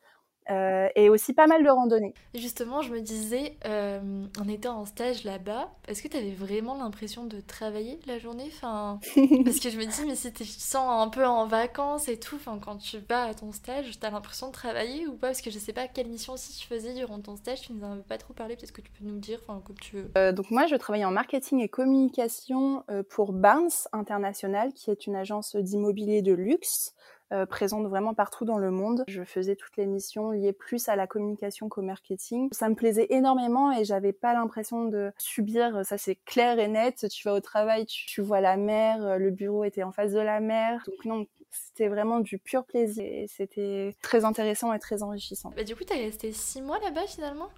Euh, 0.50 0.88
et 0.94 1.10
aussi 1.10 1.34
pas 1.34 1.46
mal 1.46 1.62
de 1.62 1.68
randonnées. 1.68 2.14
Justement, 2.34 2.80
je 2.80 2.90
me 2.90 3.00
disais, 3.00 3.56
euh, 3.66 4.24
en 4.40 4.48
étant 4.48 4.78
en 4.78 4.86
stage 4.86 5.24
là-bas, 5.24 5.70
est-ce 5.88 6.02
que 6.02 6.08
tu 6.08 6.16
avais 6.16 6.30
vraiment 6.30 6.78
l'impression 6.78 7.26
de 7.26 7.40
travailler 7.40 8.00
la 8.06 8.18
journée? 8.18 8.46
Enfin, 8.46 8.98
Parce 9.44 9.60
que 9.60 9.68
je 9.68 9.76
me 9.76 9.84
dis, 9.84 10.06
mais 10.06 10.14
si 10.14 10.32
tu 10.32 10.44
te 10.44 10.48
sens 10.48 11.06
un 11.06 11.08
peu 11.08 11.26
en 11.26 11.46
vacances 11.46 12.08
et 12.08 12.18
tout, 12.18 12.36
enfin, 12.36 12.58
quand 12.64 12.78
tu 12.78 12.96
vas 13.10 13.24
à 13.24 13.34
ton 13.34 13.52
stage, 13.52 13.98
tu 14.00 14.06
as 14.06 14.10
l'impression 14.10 14.46
de 14.46 14.52
travailler 14.52 15.06
ou 15.06 15.12
pas? 15.12 15.28
Parce 15.28 15.42
que 15.42 15.50
je 15.50 15.58
sais 15.58 15.74
pas 15.74 15.86
quelle 15.86 16.08
mission 16.08 16.32
aussi 16.32 16.58
tu 16.58 16.66
faisais 16.66 16.94
durant 16.94 17.20
ton 17.20 17.36
stage, 17.36 17.60
tu 17.60 17.74
nous 17.74 17.84
en 17.84 17.92
as 17.92 17.96
pas 17.96 18.16
trop 18.16 18.32
parlé, 18.32 18.56
peut-être 18.56 18.72
que 18.72 18.80
tu 18.80 18.90
peux 18.90 19.04
nous 19.04 19.18
dire, 19.18 19.40
enfin, 19.46 19.60
comme 19.62 19.78
tu 19.78 19.96
veux. 19.96 20.10
Euh, 20.16 20.32
donc 20.32 20.50
moi, 20.50 20.66
je 20.66 20.76
travaillais 20.76 21.04
en 21.04 21.10
marketing 21.10 21.60
et 21.60 21.68
communication 21.68 22.84
pour 23.10 23.34
Barnes 23.34 23.68
International, 23.92 24.72
qui 24.72 24.90
est 24.90 25.06
une 25.06 25.16
agence 25.16 25.56
d'immobilier 25.56 26.22
de 26.22 26.32
luxe. 26.32 26.94
Euh, 27.30 27.44
présente 27.44 27.86
vraiment 27.86 28.14
partout 28.14 28.46
dans 28.46 28.56
le 28.56 28.70
monde. 28.70 29.04
Je 29.06 29.22
faisais 29.22 29.54
toutes 29.54 29.76
les 29.76 29.84
missions 29.84 30.30
liées 30.30 30.54
plus 30.54 30.88
à 30.88 30.96
la 30.96 31.06
communication 31.06 31.68
qu'au 31.68 31.82
marketing. 31.82 32.48
Ça 32.52 32.70
me 32.70 32.74
plaisait 32.74 33.06
énormément 33.10 33.70
et 33.70 33.84
j'avais 33.84 34.14
pas 34.14 34.32
l'impression 34.32 34.86
de 34.86 35.12
subir. 35.18 35.84
Ça 35.84 35.98
c'est 35.98 36.14
clair 36.14 36.58
et 36.58 36.68
net. 36.68 37.06
Tu 37.10 37.28
vas 37.28 37.34
au 37.34 37.40
travail, 37.40 37.84
tu, 37.84 38.22
vois 38.22 38.40
la 38.40 38.56
mer, 38.56 39.04
euh, 39.04 39.18
le 39.18 39.30
bureau 39.30 39.64
était 39.64 39.82
en 39.82 39.92
face 39.92 40.12
de 40.12 40.20
la 40.20 40.40
mer. 40.40 40.82
Donc 40.86 41.04
non, 41.04 41.26
c'était 41.50 41.88
vraiment 41.88 42.20
du 42.20 42.38
pur 42.38 42.64
plaisir. 42.64 43.04
et 43.04 43.26
C'était 43.28 43.94
très 44.00 44.24
intéressant 44.24 44.72
et 44.72 44.78
très 44.78 45.02
enrichissant. 45.02 45.52
Bah, 45.54 45.64
du 45.64 45.76
coup, 45.76 45.84
t'as 45.84 45.96
resté 45.96 46.32
six 46.32 46.62
mois 46.62 46.78
là-bas 46.78 47.06
finalement? 47.06 47.50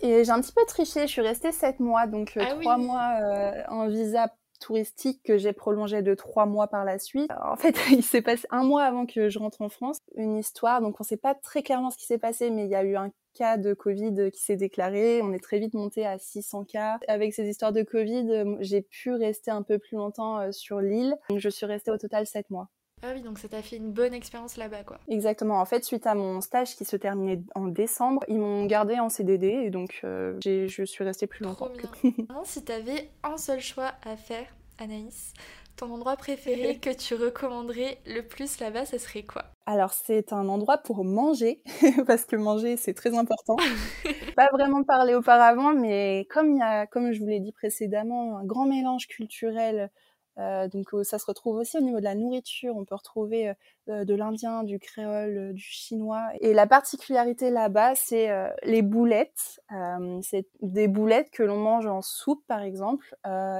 Et 0.00 0.24
j'ai 0.24 0.32
un 0.32 0.40
petit 0.40 0.52
peu 0.52 0.64
triché, 0.66 1.02
je 1.02 1.12
suis 1.12 1.22
restée 1.22 1.52
sept 1.52 1.78
mois, 1.78 2.08
donc 2.08 2.36
euh, 2.36 2.42
ah 2.44 2.56
trois 2.56 2.76
mois 2.78 3.20
en 3.68 3.86
visa 3.86 4.26
touristique 4.62 5.22
que 5.24 5.36
j'ai 5.36 5.52
prolongé 5.52 6.02
de 6.02 6.14
trois 6.14 6.46
mois 6.46 6.68
par 6.68 6.84
la 6.84 6.98
suite. 6.98 7.30
En 7.44 7.56
fait, 7.56 7.74
il 7.90 8.02
s'est 8.02 8.22
passé 8.22 8.46
un 8.50 8.62
mois 8.62 8.84
avant 8.84 9.06
que 9.06 9.28
je 9.28 9.38
rentre 9.38 9.60
en 9.60 9.68
France, 9.68 9.98
une 10.16 10.38
histoire. 10.38 10.80
Donc, 10.80 11.00
on 11.00 11.04
sait 11.04 11.16
pas 11.16 11.34
très 11.34 11.62
clairement 11.62 11.90
ce 11.90 11.96
qui 11.96 12.06
s'est 12.06 12.18
passé, 12.18 12.50
mais 12.50 12.64
il 12.64 12.70
y 12.70 12.74
a 12.74 12.84
eu 12.84 12.96
un 12.96 13.10
cas 13.34 13.56
de 13.56 13.74
Covid 13.74 14.30
qui 14.30 14.40
s'est 14.42 14.56
déclaré. 14.56 15.20
On 15.22 15.32
est 15.32 15.42
très 15.42 15.58
vite 15.58 15.74
monté 15.74 16.06
à 16.06 16.18
600 16.18 16.64
cas. 16.64 16.98
Avec 17.08 17.34
ces 17.34 17.48
histoires 17.48 17.72
de 17.72 17.82
Covid, 17.82 18.56
j'ai 18.60 18.82
pu 18.82 19.12
rester 19.12 19.50
un 19.50 19.62
peu 19.62 19.78
plus 19.78 19.96
longtemps 19.96 20.38
euh, 20.38 20.52
sur 20.52 20.80
l'île. 20.80 21.16
Je 21.34 21.48
suis 21.48 21.66
restée 21.66 21.90
au 21.90 21.98
total 21.98 22.26
sept 22.26 22.50
mois. 22.50 22.68
Ah 23.02 23.08
oui, 23.14 23.22
donc 23.22 23.38
ça 23.38 23.48
t'a 23.48 23.62
fait 23.62 23.76
une 23.76 23.90
bonne 23.90 24.14
expérience 24.14 24.56
là-bas, 24.56 24.84
quoi. 24.84 24.98
Exactement. 25.08 25.60
En 25.60 25.64
fait, 25.64 25.84
suite 25.84 26.06
à 26.06 26.14
mon 26.14 26.40
stage 26.40 26.76
qui 26.76 26.84
se 26.84 26.96
terminait 26.96 27.40
en 27.54 27.66
décembre, 27.66 28.22
ils 28.28 28.38
m'ont 28.38 28.64
gardé 28.66 29.00
en 29.00 29.08
CDD 29.08 29.48
et 29.48 29.70
donc 29.70 30.00
euh, 30.04 30.38
je 30.44 30.84
suis 30.84 31.04
restée 31.04 31.26
plus 31.26 31.44
longtemps. 31.44 31.70
si 32.44 32.64
t'avais 32.64 33.10
un 33.24 33.36
seul 33.36 33.60
choix 33.60 33.92
à 34.04 34.16
faire, 34.16 34.46
Anaïs, 34.78 35.32
ton 35.76 35.92
endroit 35.92 36.16
préféré 36.16 36.78
que 36.80 36.90
tu 36.90 37.14
recommanderais 37.14 37.98
le 38.06 38.22
plus 38.22 38.60
là-bas, 38.60 38.86
ce 38.86 38.98
serait 38.98 39.24
quoi? 39.24 39.44
Alors 39.66 39.92
c'est 39.92 40.32
un 40.32 40.48
endroit 40.48 40.78
pour 40.78 41.04
manger, 41.04 41.62
parce 42.06 42.24
que 42.24 42.36
manger 42.36 42.76
c'est 42.76 42.94
très 42.94 43.16
important. 43.16 43.56
Pas 44.36 44.48
vraiment 44.52 44.82
parlé 44.84 45.14
auparavant, 45.14 45.72
mais 45.72 46.26
comme 46.30 46.52
il 46.52 46.58
y 46.58 46.62
a, 46.62 46.86
comme 46.86 47.12
je 47.12 47.20
vous 47.20 47.26
l'ai 47.26 47.40
dit 47.40 47.52
précédemment, 47.52 48.38
un 48.38 48.44
grand 48.44 48.66
mélange 48.66 49.06
culturel 49.08 49.78
euh, 49.80 49.88
donc 50.36 50.88
ça 51.04 51.18
se 51.18 51.26
retrouve 51.26 51.56
aussi 51.56 51.76
au 51.76 51.80
niveau 51.80 51.98
de 51.98 52.04
la 52.04 52.14
nourriture. 52.14 52.76
On 52.76 52.84
peut 52.84 52.94
retrouver 52.94 53.50
euh, 53.50 53.54
de 53.88 54.14
l'indien, 54.14 54.62
du 54.62 54.78
créole, 54.78 55.52
du 55.52 55.62
chinois. 55.62 56.28
Et 56.40 56.54
la 56.54 56.66
particularité 56.66 57.50
là-bas, 57.50 57.94
c'est 57.94 58.30
euh, 58.30 58.48
les 58.62 58.82
boulettes. 58.82 59.60
c'est 60.22 60.46
des 60.60 60.88
boulettes 60.88 61.30
que 61.30 61.42
l'on 61.42 61.58
mange 61.58 61.86
en 61.86 62.02
soupe, 62.02 62.44
par 62.46 62.62
exemple. 62.62 63.16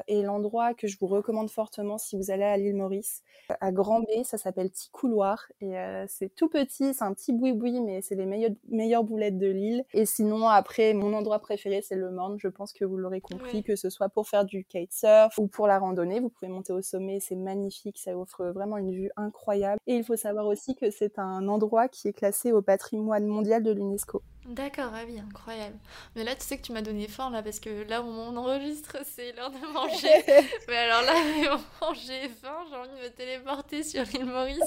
et 0.06 0.22
l'endroit 0.22 0.74
que 0.74 0.86
je 0.86 0.96
vous 0.98 1.06
recommande 1.06 1.50
fortement 1.50 1.98
si 1.98 2.16
vous 2.16 2.30
allez 2.30 2.44
à 2.44 2.56
l'île 2.56 2.76
Maurice, 2.76 3.22
à 3.60 3.72
Grand 3.72 4.00
B, 4.00 4.24
ça 4.24 4.38
s'appelle 4.38 4.70
Couloir 4.92 5.46
Et 5.60 5.74
c'est 6.08 6.34
tout 6.34 6.48
petit, 6.48 6.94
c'est 6.94 7.04
un 7.04 7.12
petit 7.12 7.32
boui-boui, 7.32 7.80
mais 7.80 8.02
c'est 8.02 8.14
les 8.14 8.26
meilleures, 8.26 8.52
meilleures 8.68 9.04
boulettes 9.04 9.38
de 9.38 9.48
l'île. 9.48 9.84
Et 9.92 10.06
sinon, 10.06 10.48
après, 10.48 10.94
mon 10.94 11.12
endroit 11.14 11.38
préféré, 11.38 11.82
c'est 11.82 11.96
le 11.96 12.10
Morne. 12.10 12.36
Je 12.38 12.48
pense 12.48 12.72
que 12.72 12.84
vous 12.84 12.96
l'aurez 12.96 13.20
compris, 13.20 13.62
que 13.62 13.76
ce 13.76 13.90
soit 13.90 14.08
pour 14.08 14.28
faire 14.28 14.44
du 14.44 14.64
kitesurf 14.64 15.38
ou 15.38 15.46
pour 15.46 15.66
la 15.66 15.78
randonnée. 15.78 16.20
Vous 16.20 16.28
pouvez 16.28 16.48
au 16.70 16.82
sommet, 16.82 17.18
c'est 17.20 17.36
magnifique, 17.36 17.98
ça 17.98 18.16
offre 18.16 18.44
vraiment 18.46 18.76
une 18.76 18.92
vue 18.92 19.10
incroyable. 19.16 19.80
Et 19.86 19.96
il 19.96 20.04
faut 20.04 20.11
savoir 20.16 20.46
aussi 20.46 20.74
que 20.74 20.90
c'est 20.90 21.18
un 21.18 21.48
endroit 21.48 21.88
qui 21.88 22.08
est 22.08 22.12
classé 22.12 22.52
au 22.52 22.62
patrimoine 22.62 23.26
mondial 23.26 23.62
de 23.62 23.72
l'UNESCO. 23.72 24.22
D'accord, 24.46 24.90
ah 24.94 25.02
oui, 25.06 25.20
incroyable. 25.20 25.76
Mais 26.16 26.24
là, 26.24 26.34
tu 26.34 26.42
sais 26.42 26.56
que 26.56 26.62
tu 26.62 26.72
m'as 26.72 26.82
donné 26.82 27.06
faim, 27.06 27.30
là, 27.30 27.42
parce 27.42 27.60
que 27.60 27.88
là, 27.88 28.02
où 28.02 28.06
on 28.06 28.36
enregistre, 28.36 28.96
c'est 29.04 29.32
l'heure 29.32 29.50
de 29.50 29.72
manger. 29.72 30.24
Mais 30.68 30.76
alors 30.76 31.02
là, 31.02 31.14
j'ai 31.94 32.28
faim, 32.28 32.56
j'ai 32.68 32.76
envie 32.76 32.88
de 32.88 33.04
me 33.04 33.08
téléporter 33.10 33.82
sur 33.82 34.02
l'île 34.04 34.26
Maurice. 34.26 34.60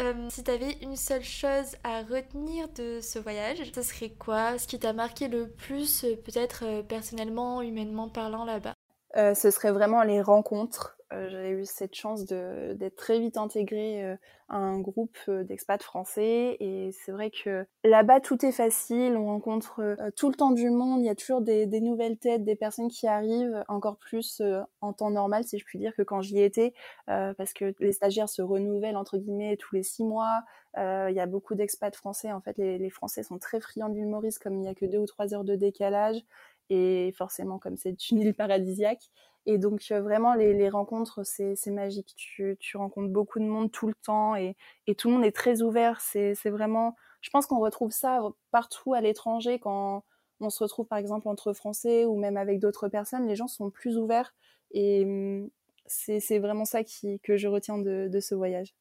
Euh, 0.00 0.28
si 0.30 0.44
tu 0.44 0.50
avais 0.50 0.72
une 0.82 0.94
seule 0.94 1.24
chose 1.24 1.74
à 1.82 2.02
retenir 2.02 2.68
de 2.68 3.00
ce 3.00 3.18
voyage, 3.18 3.58
ce 3.74 3.82
serait 3.82 4.10
quoi? 4.10 4.56
Ce 4.56 4.68
qui 4.68 4.78
t'a 4.78 4.92
marqué 4.92 5.26
le 5.26 5.48
plus, 5.48 6.04
euh, 6.04 6.14
peut-être 6.14 6.62
euh, 6.64 6.82
personnellement, 6.82 7.62
humainement 7.62 8.08
parlant 8.08 8.44
là-bas? 8.44 8.74
Euh, 9.16 9.34
ce 9.34 9.50
serait 9.50 9.72
vraiment 9.72 10.02
les 10.02 10.22
rencontres. 10.22 10.97
Euh, 11.12 11.28
J'ai 11.30 11.50
eu 11.50 11.64
cette 11.64 11.94
chance 11.94 12.26
d'être 12.26 12.96
très 12.96 13.18
vite 13.18 13.38
intégrée 13.38 14.04
euh, 14.04 14.16
à 14.48 14.56
un 14.56 14.78
groupe 14.78 15.18
d'expats 15.28 15.82
français. 15.82 16.56
Et 16.60 16.90
c'est 16.92 17.12
vrai 17.12 17.30
que 17.30 17.66
là-bas 17.84 18.20
tout 18.20 18.44
est 18.44 18.52
facile, 18.52 19.16
on 19.16 19.26
rencontre 19.26 19.96
tout 20.16 20.28
le 20.28 20.34
temps 20.34 20.50
du 20.50 20.70
monde, 20.70 21.00
il 21.00 21.06
y 21.06 21.10
a 21.10 21.14
toujours 21.14 21.40
des, 21.40 21.66
nouvelles 21.80 22.18
têtes, 22.18 22.44
des 22.44 22.56
personnes 22.56 22.88
qui 22.88 23.06
arrivent, 23.06 23.64
encore 23.68 23.96
plus 23.96 24.42
en 24.80 24.92
temps 24.92 25.10
normal 25.10 25.44
si 25.44 25.58
je 25.58 25.64
puis 25.64 25.78
dire 25.78 25.94
que 25.94 26.02
quand 26.02 26.22
j'y 26.22 26.40
étais, 26.40 26.72
parce 27.06 27.52
que 27.52 27.74
les 27.78 27.92
stagiaires 27.92 28.28
se 28.28 28.40
renouvellent 28.40 28.96
entre 28.96 29.18
guillemets 29.18 29.56
tous 29.56 29.74
les 29.74 29.82
six 29.82 30.02
mois. 30.02 30.42
Il 30.76 31.14
y 31.14 31.20
a 31.20 31.26
beaucoup 31.26 31.54
d'expats 31.54 31.94
français. 31.94 32.32
En 32.32 32.40
fait, 32.40 32.56
les, 32.56 32.78
les 32.78 32.90
Français 32.90 33.22
sont 33.22 33.38
très 33.38 33.60
friands 33.60 33.88
Maurice, 33.88 34.38
comme 34.38 34.54
il 34.54 34.60
n'y 34.60 34.68
a 34.68 34.74
que 34.74 34.86
deux 34.86 34.98
ou 34.98 35.06
trois 35.06 35.34
heures 35.34 35.44
de 35.44 35.56
décalage 35.56 36.22
et 36.70 37.12
forcément 37.16 37.58
comme 37.58 37.76
c'est 37.76 38.10
une 38.10 38.20
île 38.20 38.34
paradisiaque. 38.34 39.02
Et 39.46 39.58
donc 39.58 39.82
euh, 39.90 40.00
vraiment 40.00 40.34
les, 40.34 40.68
rencontres, 40.68 41.22
c'est 41.24 41.70
magique. 41.70 42.14
Tu, 42.16 42.56
rencontres 42.76 43.08
beaucoup 43.08 43.38
de 43.38 43.46
monde 43.46 43.72
tout 43.72 43.86
le 43.88 43.94
temps 43.94 44.34
et, 44.36 44.56
tout 44.96 45.08
le 45.08 45.14
monde 45.14 45.24
est 45.24 45.34
très 45.34 45.62
ouvert. 45.62 46.00
C'est 46.00 46.34
vraiment, 46.50 46.94
je 47.22 47.30
pense 47.30 47.46
qu'on 47.46 47.60
retrouve 47.60 47.90
ça 47.90 48.22
partout 48.50 48.94
à 48.94 49.00
l'étranger 49.00 49.58
quand 49.58 50.04
on 50.40 50.50
se 50.50 50.62
retrouve 50.62 50.86
par 50.86 50.98
exemple 50.98 51.28
entre 51.28 51.52
Français 51.52 52.04
ou 52.04 52.16
même 52.16 52.36
avec 52.36 52.60
d'autres 52.60 52.88
personnes. 52.88 53.26
Les 53.26 53.36
gens 53.36 53.48
sont 53.48 53.70
plus 53.70 53.96
ouverts 53.96 54.34
et 54.70 55.04
hum, 55.04 55.48
c'est 55.86 56.38
vraiment 56.38 56.66
ça 56.66 56.84
qui, 56.84 57.18
que 57.20 57.36
je 57.36 57.48
retiens 57.48 57.78
de 57.78 58.20
ce 58.20 58.34
voyage. 58.34 58.74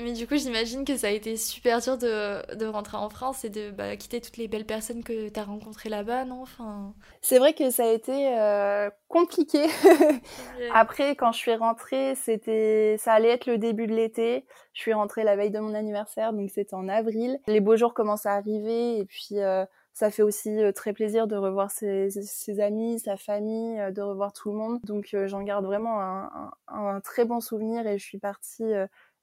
Mais 0.00 0.12
du 0.12 0.28
coup, 0.28 0.36
j'imagine 0.36 0.84
que 0.84 0.96
ça 0.96 1.08
a 1.08 1.10
été 1.10 1.36
super 1.36 1.80
dur 1.80 1.98
de, 1.98 2.54
de 2.54 2.66
rentrer 2.66 2.96
en 2.96 3.08
France 3.08 3.44
et 3.44 3.50
de 3.50 3.72
bah, 3.72 3.96
quitter 3.96 4.20
toutes 4.20 4.36
les 4.36 4.46
belles 4.46 4.64
personnes 4.64 5.02
que 5.02 5.28
tu 5.28 5.40
as 5.40 5.42
rencontrées 5.42 5.88
là-bas, 5.88 6.24
non? 6.24 6.40
Enfin... 6.42 6.94
C'est 7.20 7.40
vrai 7.40 7.52
que 7.52 7.68
ça 7.70 7.82
a 7.82 7.88
été 7.88 8.38
euh, 8.38 8.90
compliqué. 9.08 9.66
Après, 10.72 11.16
quand 11.16 11.32
je 11.32 11.38
suis 11.38 11.54
rentrée, 11.56 12.14
c'était, 12.14 12.94
ça 13.00 13.12
allait 13.12 13.30
être 13.30 13.46
le 13.46 13.58
début 13.58 13.88
de 13.88 13.92
l'été. 13.92 14.46
Je 14.72 14.82
suis 14.82 14.92
rentrée 14.92 15.24
la 15.24 15.34
veille 15.34 15.50
de 15.50 15.58
mon 15.58 15.74
anniversaire, 15.74 16.32
donc 16.32 16.48
c'était 16.50 16.76
en 16.76 16.88
avril. 16.88 17.40
Les 17.48 17.58
beaux 17.58 17.76
jours 17.76 17.92
commencent 17.92 18.26
à 18.26 18.34
arriver 18.34 18.98
et 18.98 19.04
puis 19.04 19.40
euh, 19.40 19.64
ça 19.94 20.12
fait 20.12 20.22
aussi 20.22 20.62
euh, 20.62 20.70
très 20.70 20.92
plaisir 20.92 21.26
de 21.26 21.34
revoir 21.34 21.72
ses, 21.72 22.10
ses, 22.10 22.60
amis, 22.60 23.00
sa 23.00 23.16
famille, 23.16 23.82
de 23.92 24.00
revoir 24.00 24.32
tout 24.32 24.52
le 24.52 24.58
monde. 24.58 24.78
Donc 24.84 25.16
j'en 25.26 25.42
garde 25.42 25.64
vraiment 25.64 26.00
un, 26.00 26.52
un, 26.68 26.86
un, 26.86 27.00
très 27.00 27.24
bon 27.24 27.40
souvenir 27.40 27.84
et 27.84 27.98
je 27.98 28.04
suis 28.04 28.18
partie 28.18 28.62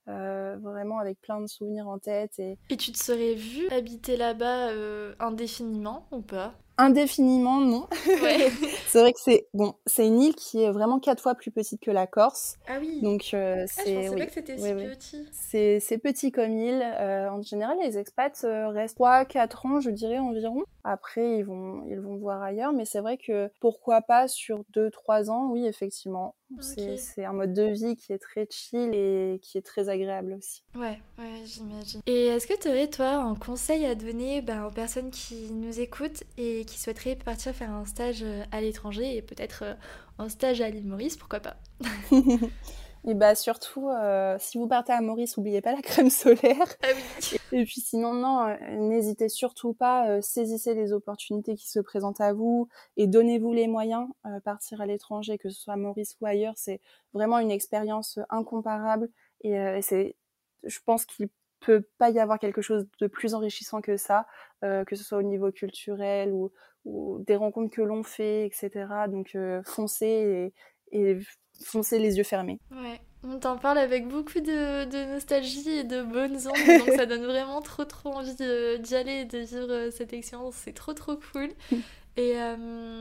euh, 0.08 0.58
vraiment 0.62 1.00
avec 1.00 1.20
plein 1.22 1.42
de 1.42 1.48
souvenirs 1.48 1.88
en 1.88 1.98
tête. 1.98 2.38
Et, 2.40 2.58
et 2.70 2.78
tu 2.78 2.92
te 2.92 2.98
serais 2.98 3.34
vu 3.34 3.68
habiter 3.70 4.18
là-bas 4.18 4.70
euh, 4.70 5.16
indéfiniment 5.20 6.08
ou 6.12 6.22
pas? 6.22 6.54
Indéfiniment, 6.78 7.62
non. 7.62 7.88
c'est 8.88 9.00
vrai 9.00 9.14
que 9.14 9.20
c'est 9.20 9.48
bon, 9.54 9.76
c'est 9.86 10.06
une 10.06 10.22
île 10.22 10.36
qui 10.36 10.62
est 10.62 10.72
vraiment 10.72 11.00
quatre 11.00 11.24
fois 11.24 11.34
plus 11.34 11.50
petite 11.50 11.82
que 11.82 11.90
la 11.90 12.06
Corse. 12.06 12.58
Ah 12.68 12.78
oui. 12.82 13.02
Donc 13.02 13.30
euh, 13.34 13.64
c'est. 13.68 14.08
Ah, 14.08 14.16
je 14.18 14.24
que 14.26 14.32
c'était 14.32 14.58
si 14.58 14.74
petit. 14.74 15.26
C'est 15.32 15.98
petit 15.98 16.32
comme 16.32 16.52
île. 16.52 16.84
Euh, 16.84 17.30
en 17.30 17.42
général, 17.42 17.78
les 17.82 17.98
expats 17.98 18.46
restent 18.74 18.98
3-4 19.00 19.68
ans, 19.68 19.80
je 19.80 19.90
dirais 19.90 20.20
environ. 20.20 20.64
Après, 20.84 21.38
ils 21.38 21.44
vont 21.44 21.84
ils 21.88 22.00
vont 22.00 22.18
voir 22.18 22.44
ailleurs, 22.44 22.74
mais 22.74 22.86
c'est 22.86 23.00
vrai 23.00 23.18
que 23.18 23.50
pourquoi 23.62 24.02
pas 24.02 24.28
sur 24.28 24.64
2-3 24.76 25.30
ans, 25.30 25.50
oui, 25.52 25.66
effectivement. 25.66 26.36
C'est 26.62 27.26
un 27.26 27.34
mode 27.34 27.54
de 27.54 27.64
vie 27.64 27.96
qui 27.96 28.14
est 28.14 28.18
très 28.18 28.48
chill 28.50 28.92
et 28.94 29.40
qui 29.42 29.58
est 29.58 29.62
très 29.62 29.90
agréable 29.90 30.34
aussi. 30.34 30.64
Ouais, 30.76 31.00
ouais, 31.18 31.42
j'imagine. 31.46 32.02
Et 32.06 32.28
est-ce 32.28 32.48
que 32.48 32.60
tu 32.60 32.68
aurais, 32.68 32.90
toi, 32.90 33.16
un 33.16 33.36
conseil 33.36 33.86
à 33.86 33.96
donner 33.96 34.42
ben, 34.42 34.66
aux 34.66 34.72
personnes 34.72 35.12
qui 35.12 35.52
nous 35.52 35.80
écoutent 35.80 36.24
et 36.38 36.66
qui 36.66 36.80
souhaiteraient 36.80 37.16
partir 37.16 37.54
faire 37.54 37.72
un 37.72 37.86
stage 37.86 38.24
euh, 38.24 38.44
à 38.52 38.62
l'étranger 38.62 39.16
et 39.16 39.22
peut-être 39.22 39.64
euh, 39.64 39.74
un 40.20 40.30
stage 40.30 40.62
à 40.62 40.70
l'île 40.70 40.88
Maurice, 40.88 41.18
pourquoi 41.18 41.40
pas? 41.40 41.58
Et 43.08 43.14
bah 43.14 43.36
surtout, 43.36 43.90
euh, 43.90 44.36
si 44.40 44.58
vous 44.58 44.68
partez 44.68 44.92
à 44.92 45.00
Maurice, 45.00 45.38
n'oubliez 45.38 45.62
pas 45.62 45.74
la 45.74 45.82
crème 45.82 46.10
solaire. 46.10 46.76
Ah 46.82 46.88
oui. 46.96 47.38
Et 47.52 47.64
puis 47.64 47.80
sinon, 47.80 48.14
non, 48.14 48.48
euh, 48.48 48.56
n'hésitez 48.78 49.30
surtout 49.30 49.74
pas, 49.74 50.10
euh, 50.10 50.22
saisissez 50.22 50.74
les 50.74 50.92
opportunités 50.92 51.56
qui 51.56 51.70
se 51.70 51.80
présentent 51.80 52.20
à 52.22 52.34
vous 52.34 52.68
et 52.98 53.06
donnez-vous 53.06 53.54
les 53.54 53.68
moyens. 53.68 54.08
partir 54.44 54.82
à 54.82 54.88
l'étranger, 54.88 55.38
que 55.38 55.50
ce 55.50 55.62
soit 55.62 55.76
à 55.76 55.78
Maurice 55.78 56.18
ou 56.20 56.26
ailleurs, 56.26 56.56
c'est 56.58 56.82
vraiment 57.14 57.38
une 57.38 57.52
expérience 57.52 58.18
incomparable. 58.30 59.10
Et 59.42 59.56
c'est, 59.84 60.16
je 60.64 60.80
pense 60.84 61.06
qu'il 61.06 61.30
peut 61.60 61.88
pas 62.00 62.10
y 62.10 62.20
avoir 62.20 62.40
quelque 62.40 62.62
chose 62.62 62.88
de 63.00 63.08
plus 63.08 63.36
enrichissant 63.36 63.82
que 63.82 63.98
ça, 63.98 64.26
que 64.62 64.96
ce 64.96 65.04
soit 65.04 65.20
au 65.20 65.24
niveau 65.24 65.52
culturel 65.52 66.32
ou, 66.32 66.52
ou 66.86 67.20
des 67.20 67.36
rencontres 67.36 67.76
que 67.76 67.82
l'on 67.82 68.04
fait, 68.04 68.46
etc. 68.48 69.08
Donc 69.08 69.38
foncez 69.66 70.54
et, 70.92 71.00
et 71.12 71.20
foncer 71.64 72.00
les 72.00 72.18
yeux 72.18 72.24
fermés. 72.24 72.60
Ouais, 72.72 73.02
on 73.24 73.40
t'en 73.40 73.58
parle 73.58 73.78
avec 73.78 74.08
beaucoup 74.08 74.40
de, 74.40 75.12
nostalgie 75.14 75.70
et 75.70 75.84
de 75.84 76.02
bonnes 76.04 76.38
ondes, 76.48 76.80
donc 76.80 76.96
ça 76.96 77.06
donne 77.06 77.26
vraiment 77.26 77.62
trop 77.62 77.86
trop 77.86 78.14
envie 78.14 78.36
d'y 78.36 78.96
aller 78.96 79.22
et 79.22 79.26
de 79.26 79.40
vivre 79.40 79.72
euh, 79.72 79.92
cette 79.92 80.14
expérience, 80.14 80.56
c'est 80.56 80.74
trop 80.74 80.94
trop 80.94 81.16
cool. 81.34 81.50
Et 82.18 82.38
euh, 82.38 82.56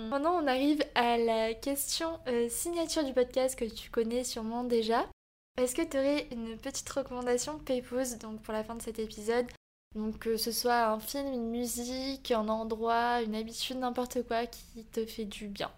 maintenant 0.08 0.42
on 0.42 0.46
arrive 0.48 0.82
à 0.96 1.16
la 1.16 1.54
question 1.54 2.18
euh, 2.26 2.48
signature 2.48 3.04
du 3.04 3.12
podcast 3.12 3.56
que 3.56 3.64
tu 3.64 3.88
connais 3.88 4.24
sûrement 4.24 4.64
déjà. 4.64 5.06
Est-ce 5.56 5.76
que 5.76 5.82
tu 5.82 5.96
aurais 5.96 6.26
une 6.32 6.56
petite 6.58 6.88
recommandation 6.90 7.60
Paypose 7.60 8.18
donc 8.18 8.42
pour 8.42 8.52
la 8.52 8.64
fin 8.64 8.74
de 8.74 8.82
cet 8.82 8.98
épisode? 8.98 9.46
Donc 9.94 10.18
que 10.18 10.36
ce 10.36 10.50
soit 10.50 10.86
un 10.86 10.98
film, 10.98 11.32
une 11.32 11.50
musique, 11.50 12.32
un 12.32 12.48
endroit, 12.48 13.22
une 13.22 13.36
habitude, 13.36 13.76
n'importe 13.76 14.26
quoi 14.26 14.46
qui 14.46 14.84
te 14.86 15.06
fait 15.06 15.26
du 15.26 15.46
bien. 15.46 15.70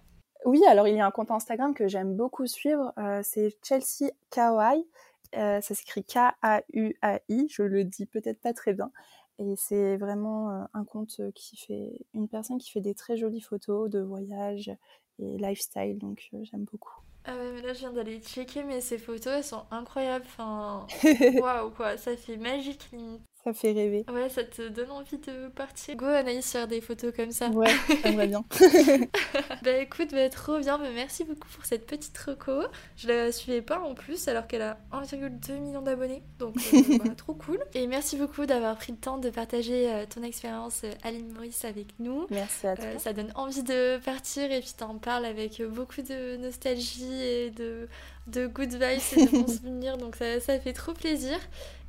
Oui, 0.47 0.65
alors 0.65 0.87
il 0.87 0.95
y 0.95 1.01
a 1.01 1.07
un 1.07 1.11
compte 1.11 1.33
Instagram 1.33 1.75
que 1.75 1.89
j'aime 1.89 2.15
beaucoup 2.15 2.47
suivre, 2.47 2.93
euh, 2.99 3.21
c'est 3.25 3.59
Chelsea 3.65 4.13
Kawaii. 4.31 4.87
Euh, 5.35 5.61
ça 5.61 5.75
s'écrit 5.75 6.05
K-A-U-A-I, 6.05 7.49
je 7.51 7.63
le 7.63 7.83
dis 7.83 8.07
peut-être 8.07 8.41
pas 8.41 8.53
très 8.53 8.73
bien. 8.73 8.93
Et 9.41 9.55
c'est 9.57 9.97
vraiment 9.97 10.51
euh, 10.53 10.65
un 10.73 10.85
compte 10.85 11.21
qui 11.35 11.57
fait 11.57 11.99
une 12.15 12.29
personne 12.29 12.59
qui 12.59 12.71
fait 12.71 12.81
des 12.81 12.95
très 12.95 13.17
jolies 13.17 13.41
photos 13.41 13.91
de 13.91 13.99
voyage 13.99 14.71
et 15.19 15.37
lifestyle, 15.37 15.99
donc 15.99 16.31
j'aime 16.33 16.63
beaucoup. 16.63 16.95
Ah 17.25 17.35
ouais, 17.35 17.51
mais 17.53 17.63
là 17.63 17.73
je 17.73 17.81
viens 17.81 17.93
d'aller 17.93 18.21
checker, 18.21 18.63
mais 18.63 18.81
ces 18.81 18.99
photos 18.99 19.33
elles 19.39 19.45
sont 19.45 19.65
incroyables. 19.73 20.27
Enfin, 20.29 20.87
waouh 21.41 21.71
quoi, 21.71 21.97
ça 21.97 22.17
fait 22.17 22.37
magique 22.37 22.89
limite. 22.93 23.23
Ça 23.47 23.53
fait 23.53 23.71
rêver. 23.71 24.05
Ouais, 24.13 24.29
ça 24.29 24.43
te 24.43 24.67
donne 24.67 24.91
envie 24.91 25.19
de 25.19 25.47
partir. 25.51 25.95
Go 25.95 26.07
Anaïs 26.07 26.51
faire 26.51 26.67
des 26.67 26.81
photos 26.81 27.15
comme 27.15 27.31
ça. 27.31 27.49
Ouais, 27.51 27.71
j'aimerais 28.03 28.27
bien. 28.27 28.45
bah 29.63 29.77
écoute, 29.79 30.09
bah, 30.11 30.29
trop 30.31 30.59
bien. 30.59 30.79
Bah, 30.79 30.89
merci 30.93 31.23
beaucoup 31.23 31.47
pour 31.55 31.65
cette 31.65 31.87
petite 31.87 32.19
reco. 32.19 32.63
Je 32.97 33.07
la 33.07 33.31
suivais 33.31 33.63
pas 33.63 33.79
en 33.79 33.95
plus 33.95 34.27
alors 34.27 34.49
qu'elle 34.49 34.63
a 34.63 34.79
1,2 34.93 35.61
million 35.61 35.81
d'abonnés. 35.81 36.25
Donc 36.41 36.57
euh, 36.75 36.99
bah, 37.05 37.15
trop 37.17 37.35
cool. 37.35 37.61
Et 37.75 37.87
merci 37.87 38.17
beaucoup 38.17 38.47
d'avoir 38.47 38.77
pris 38.77 38.91
le 38.91 38.99
temps 38.99 39.19
de 39.19 39.31
partager 39.31 39.93
euh, 39.93 40.07
ton 40.13 40.25
expérience 40.25 40.83
euh, 40.83 40.91
Aline 41.05 41.33
Maurice 41.33 41.65
avec 41.65 41.87
nous. 42.01 42.27
Merci 42.31 42.67
à 42.67 42.75
toi. 42.75 42.99
ça 42.99 43.13
donne 43.13 43.31
envie 43.37 43.63
de 43.63 43.99
partir 43.99 44.51
et 44.51 44.59
puis 44.59 44.73
t'en 44.77 44.99
parles 44.99 45.25
avec 45.25 45.63
beaucoup 45.63 46.03
de 46.03 46.37
nostalgie 46.39 47.23
et 47.23 47.51
de 47.51 47.87
de 48.27 48.47
good 48.47 48.73
vibes 48.73 48.83
et 49.17 49.27
de 49.27 49.31
bons 49.31 49.47
souvenirs, 49.57 49.97
donc 49.99 50.17
ça, 50.17 50.41
ça, 50.41 50.59
fait 50.59 50.73
trop 50.73 50.93
plaisir. 50.93 51.39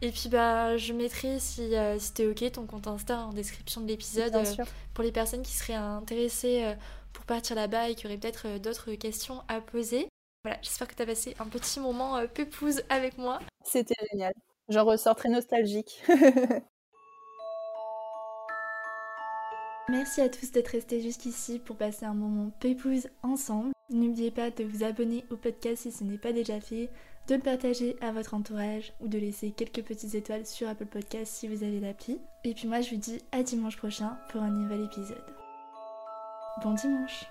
Et 0.02 0.12
puis 0.12 0.30
bah 0.30 0.78
je 0.78 0.94
mettrai 0.94 1.40
si, 1.40 1.76
euh, 1.76 1.98
si 1.98 2.14
t'es 2.14 2.28
ok 2.28 2.52
ton 2.52 2.66
compte 2.68 2.88
Insta 2.88 3.20
en 3.20 3.34
description 3.34 3.82
de 3.82 3.88
l'épisode 3.88 4.36
euh, 4.36 4.66
pour 4.94 5.04
les 5.04 5.12
personnes 5.12 5.42
qui 5.42 5.54
seraient 5.54 5.74
intéressées 5.74 6.64
euh, 6.64 6.76
pour 7.14 7.26
partir 7.26 7.56
là-bas 7.56 7.90
et 7.90 7.96
qui 7.96 8.06
auraient 8.06 8.18
peut-être 8.18 8.60
d'autres 8.60 8.94
questions 8.94 9.42
à 9.48 9.60
poser. 9.62 10.08
Voilà, 10.44 10.60
j'espère 10.62 10.88
que 10.88 10.96
t'as 10.96 11.06
passé 11.06 11.36
un 11.40 11.48
petit 11.48 11.80
moment 11.80 12.26
pépouze 12.28 12.84
avec 12.90 13.18
moi. 13.18 13.40
C'était 13.64 13.96
génial. 14.12 14.34
J'en 14.70 14.86
ressors 14.86 15.16
très 15.16 15.30
nostalgique. 15.30 16.04
Merci 19.90 20.20
à 20.20 20.28
tous 20.28 20.52
d'être 20.52 20.68
restés 20.68 21.02
jusqu'ici 21.02 21.60
pour 21.60 21.78
passer 21.78 22.06
un 22.06 22.14
moment 22.14 22.52
pépouze 22.60 23.08
ensemble. 23.24 23.72
N'oubliez 23.90 24.32
pas 24.32 24.52
de 24.52 24.66
vous 24.66 24.84
abonner 24.84 25.24
au 25.32 25.38
podcast 25.38 25.84
si 25.84 25.94
ce 25.94 26.04
n'est 26.04 26.18
pas 26.18 26.34
déjà 26.34 26.60
fait, 26.60 26.90
de 27.30 27.36
le 27.36 27.42
partager 27.42 27.96
à 28.02 28.12
votre 28.12 28.34
entourage 28.34 28.92
ou 29.00 29.08
de 29.08 29.18
laisser 29.18 29.52
quelques 29.52 29.84
petites 29.84 30.14
étoiles 30.14 30.46
sur 30.46 30.68
Apple 30.68 30.88
Podcast 30.88 31.34
si 31.34 31.48
vous 31.48 31.64
avez 31.64 31.80
l'appli. 31.80 32.20
Et 32.44 32.54
puis 32.54 32.68
moi 32.68 32.82
je 32.82 32.90
vous 32.90 33.02
dis 33.02 33.22
à 33.32 33.44
dimanche 33.44 33.78
prochain 33.78 34.18
pour 34.30 34.42
un 34.42 34.50
nouvel 34.50 34.84
épisode. 34.84 35.24
Bon 36.64 36.74
dimanche 36.74 37.26